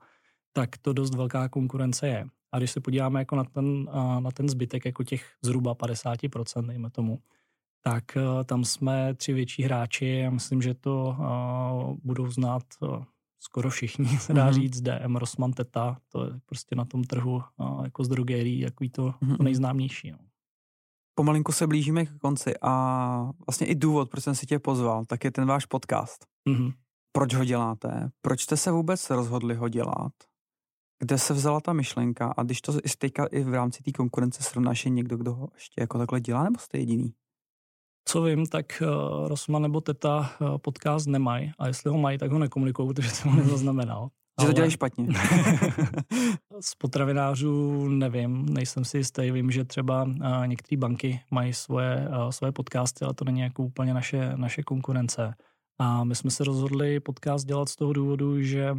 tak 0.53 0.77
to 0.77 0.93
dost 0.93 1.15
velká 1.15 1.49
konkurence 1.49 2.07
je. 2.07 2.25
A 2.51 2.57
když 2.57 2.71
se 2.71 2.79
podíváme 2.79 3.19
jako 3.19 3.35
na 3.35 3.43
ten, 3.43 3.65
uh, 3.65 4.19
na 4.19 4.31
ten 4.31 4.49
zbytek, 4.49 4.85
jako 4.85 5.03
těch 5.03 5.31
zhruba 5.41 5.75
50%, 5.75 6.67
dejme 6.67 6.89
tomu, 6.89 7.19
tak 7.81 8.03
uh, 8.15 8.43
tam 8.43 8.65
jsme 8.65 9.13
tři 9.13 9.33
větší 9.33 9.63
hráči 9.63 10.25
a 10.25 10.29
myslím, 10.29 10.61
že 10.61 10.73
to 10.73 11.15
uh, 11.19 11.97
budou 12.03 12.31
znát 12.31 12.63
uh, 12.81 13.03
skoro 13.39 13.69
všichni, 13.69 14.05
se 14.17 14.33
dá 14.33 14.49
mm-hmm. 14.49 14.53
říct, 14.53 14.81
DM, 14.81 15.15
Rossmann, 15.15 15.53
Teta, 15.53 15.97
to 16.11 16.25
je 16.25 16.31
prostě 16.45 16.75
na 16.75 16.85
tom 16.85 17.03
trhu 17.03 17.43
uh, 17.57 17.83
jako 17.83 18.03
z 18.03 18.07
drogerií, 18.07 18.59
jako 18.59 18.85
to, 18.91 19.13
to 19.37 19.43
nejznámější. 19.43 20.11
No. 20.11 20.17
Pomalinku 21.15 21.51
se 21.51 21.67
blížíme 21.67 22.05
k 22.05 22.17
konci 22.17 22.53
a 22.61 23.31
vlastně 23.47 23.67
i 23.67 23.75
důvod, 23.75 24.09
proč 24.09 24.23
jsem 24.23 24.35
si 24.35 24.45
tě 24.45 24.59
pozval, 24.59 25.05
tak 25.05 25.23
je 25.23 25.31
ten 25.31 25.45
váš 25.45 25.65
podcast. 25.65 26.25
Mm-hmm. 26.49 26.73
Proč 27.11 27.33
ho 27.33 27.45
děláte? 27.45 28.09
Proč 28.21 28.41
jste 28.41 28.57
se 28.57 28.71
vůbec 28.71 29.09
rozhodli 29.09 29.55
ho 29.55 29.69
dělat? 29.69 30.11
Kde 30.99 31.17
se 31.17 31.33
vzala 31.33 31.61
ta 31.61 31.73
myšlenka? 31.73 32.33
A 32.37 32.43
když 32.43 32.61
to 32.61 32.73
i 32.77 32.89
teďka 32.97 33.25
i 33.25 33.43
v 33.43 33.53
rámci 33.53 33.83
té 33.83 33.91
konkurence 33.91 34.43
srovnáš, 34.43 34.85
je 34.85 34.91
někdo, 34.91 35.17
kdo 35.17 35.33
ho 35.33 35.49
ještě 35.53 35.81
jako 35.81 35.97
takhle 35.97 36.21
dělá, 36.21 36.43
nebo 36.43 36.59
jste 36.59 36.77
jediný? 36.77 37.13
Co 38.05 38.21
vím, 38.21 38.45
tak 38.45 38.81
uh, 38.81 39.27
Rosman 39.27 39.61
nebo 39.61 39.81
Teta 39.81 40.35
uh, 40.41 40.57
podcast 40.57 41.07
nemají 41.07 41.51
a 41.59 41.67
jestli 41.67 41.89
ho 41.89 41.97
mají, 41.97 42.17
tak 42.17 42.31
ho 42.31 42.39
nekomunikují, 42.39 42.87
protože 42.87 43.09
jsem 43.09 43.31
ho 43.31 43.37
nezaznamenal. 43.43 44.09
Že 44.41 44.47
to 44.47 44.53
dělají 44.53 44.71
špatně. 44.71 45.07
z 46.61 46.75
potravinářů 46.75 47.87
nevím, 47.87 48.45
nejsem 48.45 48.85
si 48.85 48.97
jistý. 48.97 49.31
Vím, 49.31 49.51
že 49.51 49.65
třeba 49.65 50.09
některé 50.45 50.79
banky 50.79 51.21
mají 51.31 51.53
svoje, 51.53 52.07
svoje 52.29 52.51
podcasty, 52.51 53.05
ale 53.05 53.13
to 53.13 53.25
není 53.25 53.39
jako 53.39 53.63
úplně 53.63 53.93
naše, 53.93 54.31
naše 54.35 54.63
konkurence. 54.63 55.33
A 55.79 56.03
my 56.03 56.15
jsme 56.15 56.31
se 56.31 56.43
rozhodli 56.43 56.99
podcast 56.99 57.47
dělat 57.47 57.69
z 57.69 57.75
toho 57.75 57.93
důvodu, 57.93 58.41
že 58.41 58.75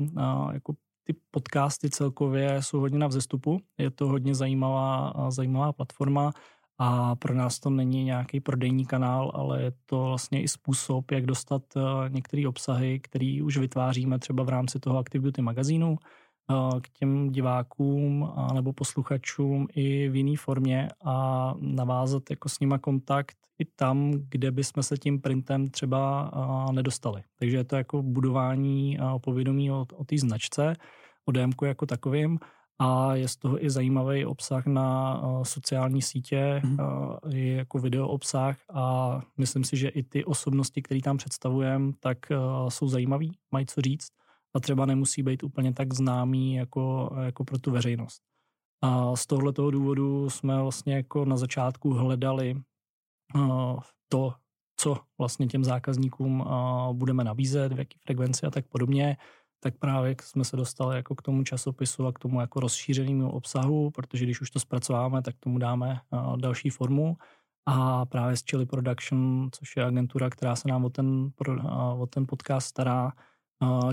jako 0.53 0.75
ty 1.05 1.15
podcasty 1.31 1.91
celkově 1.91 2.63
jsou 2.63 2.81
hodně 2.81 2.99
na 2.99 3.07
vzestupu. 3.07 3.61
Je 3.79 3.91
to 3.91 4.09
hodně 4.09 4.35
zajímavá, 4.35 5.13
zajímavá 5.31 5.73
platforma 5.73 6.33
a 6.79 7.17
pro 7.17 7.35
nás 7.35 7.61
to 7.61 7.71
není 7.71 8.05
nějaký 8.05 8.41
prodejní 8.41 8.87
kanál, 8.87 9.31
ale 9.35 9.63
je 9.63 9.73
to 9.87 10.05
vlastně 10.05 10.43
i 10.43 10.49
způsob, 10.49 11.11
jak 11.11 11.27
dostat 11.27 11.63
eh, 11.77 11.81
některé 12.09 12.49
obsahy, 12.49 13.01
které 13.01 13.39
už 13.45 13.57
vytváříme 13.57 14.19
třeba 14.19 14.43
v 14.43 14.49
rámci 14.49 14.81
toho 14.81 14.99
Active 14.99 15.23
Beauty 15.23 15.43
magazínu 15.43 15.97
eh, 15.97 16.81
k 16.81 16.89
těm 16.89 17.31
divákům 17.31 18.33
nebo 18.55 18.73
posluchačům 18.73 19.67
i 19.75 20.09
v 20.09 20.17
jiné 20.17 20.37
formě 20.37 20.89
a 21.05 21.55
navázat 21.61 22.31
jako 22.31 22.49
s 22.49 22.61
nima 22.61 22.79
kontakt 22.79 23.37
i 23.59 23.65
tam, 23.65 24.13
kde 24.29 24.51
bychom 24.51 24.83
se 24.83 24.99
tím 24.99 25.21
printem 25.21 25.69
třeba 25.69 26.31
eh, 26.35 26.73
nedostali. 26.73 27.23
Takže 27.39 27.57
je 27.57 27.65
to 27.65 27.77
jako 27.77 28.03
budování 28.03 28.99
povědomí 29.21 29.71
o, 29.71 29.87
o 29.95 30.05
té 30.05 30.19
značce, 30.19 30.75
o 31.25 31.33
DMku 31.33 31.65
jako 31.65 31.87
takovým 31.87 32.39
a 32.79 33.15
je 33.15 33.29
z 33.29 33.37
toho 33.37 33.65
i 33.65 33.71
zajímavý 33.71 34.27
obsah 34.27 34.67
na 34.67 35.21
uh, 35.23 35.43
sociální 35.43 36.03
sítě, 36.03 36.63
mm. 36.65 36.79
uh, 36.81 37.35
i 37.35 37.49
jako 37.49 37.79
video 37.79 38.09
obsah 38.09 38.57
a 38.73 39.21
myslím 39.39 39.65
si, 39.65 39.77
že 39.77 39.89
i 39.89 40.03
ty 40.03 40.25
osobnosti, 40.25 40.83
které 40.83 41.01
tam 41.01 41.17
představujeme, 41.17 41.93
tak 42.01 42.19
uh, 42.31 42.69
jsou 42.69 42.89
zajímavý, 42.89 43.33
mají 43.53 43.67
co 43.67 43.81
říct 43.81 44.09
a 44.55 44.61
třeba 44.61 44.87
nemusí 44.87 45.23
být 45.23 45.43
úplně 45.43 45.73
tak 45.73 45.95
známý 45.95 46.55
jako, 46.55 47.17
jako 47.23 47.45
pro 47.45 47.59
tu 47.59 47.71
veřejnost. 47.71 48.23
A 48.83 49.17
z 49.17 49.27
tohoto 49.27 49.71
důvodu 49.71 50.31
jsme 50.31 50.63
vlastně 50.63 50.95
jako 50.95 51.25
na 51.25 51.37
začátku 51.37 51.93
hledali 51.93 52.55
uh, 53.35 53.81
to, 54.09 54.35
co 54.77 54.97
vlastně 55.19 55.47
těm 55.47 55.65
zákazníkům 55.65 56.41
uh, 56.41 56.93
budeme 56.93 57.25
nabízet, 57.25 57.73
v 57.73 57.79
jaký 57.79 57.99
frekvenci 57.99 58.47
a 58.47 58.51
tak 58.51 58.69
podobně 58.69 59.17
tak 59.65 59.79
právě 59.79 60.17
jsme 60.23 60.45
se 60.45 60.57
dostali 60.57 60.97
jako 60.97 61.15
k 61.15 61.23
tomu 61.23 61.43
časopisu 61.43 62.07
a 62.07 62.13
k 62.13 62.19
tomu 62.19 62.41
jako 62.41 62.61
rozšířenému 62.61 63.31
obsahu, 63.31 63.91
protože 63.91 64.25
když 64.25 64.41
už 64.41 64.51
to 64.51 64.61
zpracováme, 64.61 65.23
tak 65.23 65.35
tomu 65.41 65.59
dáme 65.59 66.01
další 66.37 66.71
formu. 66.71 67.17
A 67.67 68.07
právě 68.07 68.37
s 68.37 68.45
Chili 68.51 68.67
Production, 68.67 69.49
což 69.53 69.77
je 69.77 69.85
agentura, 69.85 70.31
která 70.31 70.57
se 70.57 70.69
nám 70.69 70.85
o 70.85 70.91
ten, 70.91 71.31
o 71.99 72.07
ten 72.07 72.27
podcast 72.29 72.67
stará, 72.67 73.13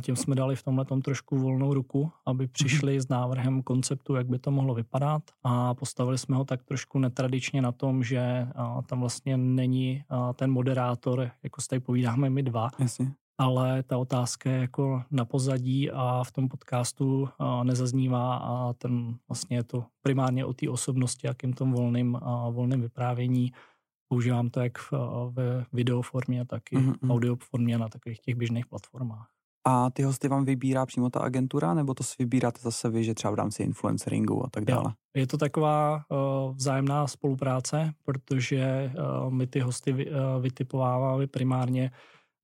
tím 0.01 0.15
jsme 0.15 0.36
dali 0.36 0.55
v 0.55 0.63
tomhle 0.63 0.86
trošku 1.03 1.38
volnou 1.38 1.73
ruku, 1.73 2.12
aby 2.25 2.43
mhm. 2.43 2.51
přišli 2.53 3.01
s 3.01 3.07
návrhem 3.07 3.63
konceptu, 3.63 4.15
jak 4.15 4.27
by 4.27 4.39
to 4.39 4.51
mohlo 4.51 4.73
vypadat 4.73 5.23
a 5.43 5.73
postavili 5.73 6.17
jsme 6.17 6.36
ho 6.36 6.45
tak 6.45 6.63
trošku 6.63 6.99
netradičně 6.99 7.62
na 7.62 7.71
tom, 7.71 8.03
že 8.03 8.47
tam 8.86 8.99
vlastně 8.99 9.38
není 9.38 10.03
ten 10.36 10.51
moderátor, 10.51 11.31
jako 11.43 11.62
se 11.62 11.67
tady 11.67 11.79
povídáme 11.79 12.29
my 12.29 12.43
dva, 12.43 12.69
Jasně 12.79 13.12
ale 13.38 13.84
ta 13.84 13.98
otázka 13.98 14.50
je 14.50 14.58
jako 14.58 15.04
na 15.12 15.26
pozadí 15.26 15.91
a 15.91 16.24
v 16.24 16.32
tom 16.32 16.48
podcastu 16.48 17.30
nezaznívá 17.63 18.36
a 18.36 18.74
ten 18.74 19.17
vlastně 19.30 19.58
je 19.58 19.63
to 19.63 19.86
primárně 20.02 20.46
o 20.46 20.54
té 20.54 20.70
osobnosti, 20.70 21.28
jakým 21.28 21.54
tom 21.54 21.72
volným, 21.72 22.17
volným 22.52 22.82
vyprávění. 22.82 23.52
Používám 24.08 24.50
to 24.50 24.60
jak 24.60 24.78
ve 25.30 25.65
videoformě, 25.74 26.46
tak 26.46 26.72
i 26.72 26.78
mm-hmm. 26.78 27.12
audio 27.12 27.36
formě 27.36 27.78
na 27.78 27.89
takových 27.89 28.20
těch 28.20 28.36
běžných 28.36 28.65
platformách. 28.65 29.28
A 29.67 29.89
ty 29.89 30.04
hosty 30.04 30.28
vám 30.28 30.46
vybírá 30.46 30.86
přímo 30.86 31.10
ta 31.10 31.20
agentura, 31.20 31.74
nebo 31.74 31.94
to 31.94 32.04
si 32.04 32.15
vybíráte 32.20 32.60
zase 32.62 32.89
vy, 32.89 33.04
že 33.04 33.13
třeba 33.13 33.32
v 33.32 33.36
rámci 33.36 33.63
influenceringu 33.63 34.46
a 34.46 34.50
tak 34.50 34.65
dále? 34.65 34.86
Jo. 34.86 34.91
Je 35.15 35.28
to 35.28 35.38
taková 35.38 35.96
uh, 35.96 36.56
vzájemná 36.56 37.08
spolupráce, 37.08 37.94
protože 38.04 38.94
uh, 39.24 39.32
my 39.32 39.48
ty 39.48 39.60
hosty 39.60 39.94
vy, 39.94 40.12
uh, 40.12 40.41
vytipováváme 40.41 41.28
primárně 41.28 41.91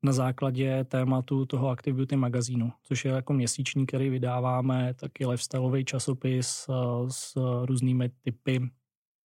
na 0.04 0.14
základě 0.14 0.84
tématu 0.84 1.46
toho 1.46 1.70
Active 1.70 2.18
magazínu, 2.18 2.72
což 2.84 3.06
je 3.06 3.12
jako 3.12 3.34
měsíční, 3.34 3.86
který 3.86 4.10
vydáváme, 4.10 4.94
taky 4.94 5.26
lifestyleový 5.26 5.86
časopis 5.86 6.66
eh, 6.70 6.74
s 7.10 7.38
různými 7.66 8.10
typy 8.10 8.70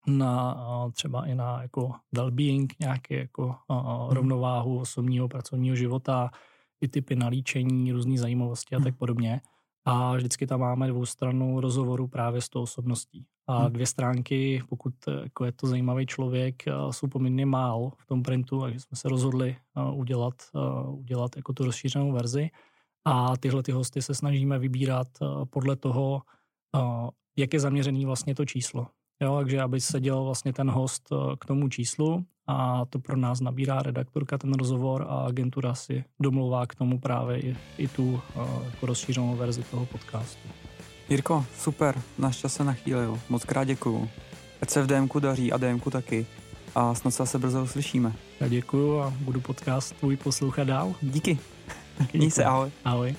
na 0.06 0.56
eh, 0.58 0.92
třeba 0.92 1.26
i 1.26 1.34
na 1.34 1.62
jako 1.62 1.92
well-being, 2.16 2.66
nějaký 2.80 3.14
jako 3.14 3.54
hmm. 3.70 4.08
rovnováhu 4.10 4.78
osobního 4.80 5.28
pracovního 5.28 5.76
života, 5.76 6.30
i 6.80 6.88
typy 6.88 7.16
na 7.16 7.28
líčení, 7.28 7.92
různé 7.92 8.18
zajímavosti 8.18 8.74
a 8.74 8.78
hmm. 8.78 8.84
tak 8.84 8.96
podobně. 8.96 9.40
A 9.84 10.16
vždycky 10.16 10.46
tam 10.46 10.60
máme 10.60 10.88
dvou 10.88 11.06
stranu 11.06 11.60
rozhovoru 11.60 12.08
právě 12.08 12.40
s 12.40 12.48
tou 12.48 12.62
osobností. 12.62 13.26
A 13.46 13.58
hmm. 13.58 13.72
dvě 13.72 13.86
stránky, 13.86 14.62
pokud 14.68 14.94
jako 15.22 15.44
je 15.44 15.52
to 15.52 15.66
zajímavý 15.66 16.06
člověk, 16.06 16.62
jsou 16.90 17.08
poměrně 17.08 17.46
málo 17.46 17.90
v 17.98 18.06
tom 18.06 18.22
printu, 18.22 18.60
takže 18.60 18.80
jsme 18.80 18.96
se 18.96 19.08
rozhodli 19.08 19.56
udělat, 19.92 20.34
udělat 20.88 21.36
jako 21.36 21.52
tu 21.52 21.64
rozšířenou 21.64 22.12
verzi. 22.12 22.50
A 23.04 23.36
tyhle 23.36 23.62
ty 23.62 23.72
hosty 23.72 24.02
se 24.02 24.14
snažíme 24.14 24.58
vybírat 24.58 25.08
podle 25.50 25.76
toho, 25.76 26.22
jak 27.36 27.54
je 27.54 27.60
zaměřený 27.60 28.06
vlastně 28.06 28.34
to 28.34 28.44
číslo. 28.44 28.86
Jo, 29.22 29.36
takže 29.38 29.60
aby 29.60 29.80
seděl 29.80 30.24
vlastně 30.24 30.52
ten 30.52 30.70
host 30.70 31.08
k 31.38 31.44
tomu 31.44 31.68
číslu 31.68 32.24
a 32.46 32.84
to 32.84 32.98
pro 32.98 33.16
nás 33.16 33.40
nabírá 33.40 33.82
redaktorka 33.82 34.38
ten 34.38 34.52
rozhovor 34.54 35.06
a 35.08 35.16
agentura 35.16 35.74
si 35.74 36.04
domlouvá 36.20 36.66
k 36.66 36.74
tomu 36.74 36.98
právě 36.98 37.40
i, 37.40 37.56
i 37.78 37.88
tu 37.88 38.20
jako 38.64 38.86
rozšířenou 38.86 39.36
verzi 39.36 39.62
toho 39.62 39.86
podcastu. 39.86 40.48
Jirko, 41.08 41.44
super, 41.58 42.02
náš 42.18 42.36
čas 42.36 42.54
se 42.54 42.64
nachýlil. 42.64 43.20
Moc 43.28 43.44
krát 43.44 43.64
děkuju. 43.64 44.08
Ať 44.62 44.70
se 44.70 44.82
v 44.82 44.86
DMku 44.86 45.18
daří 45.18 45.52
a 45.52 45.56
DMku 45.56 45.90
taky. 45.90 46.26
A 46.74 46.94
snad 46.94 47.10
se 47.10 47.38
brzo 47.38 47.62
uslyšíme. 47.62 48.12
Já 48.40 48.48
děkuju 48.48 49.00
a 49.00 49.12
budu 49.20 49.40
podcast 49.40 49.96
tvůj 49.96 50.16
poslouchat 50.16 50.64
dál. 50.64 50.94
Díky. 51.02 51.38
Díky 52.00 52.18
Měj 52.18 52.30
se, 52.30 52.44
ahoj. 52.44 52.70
Ahoj. 52.84 53.16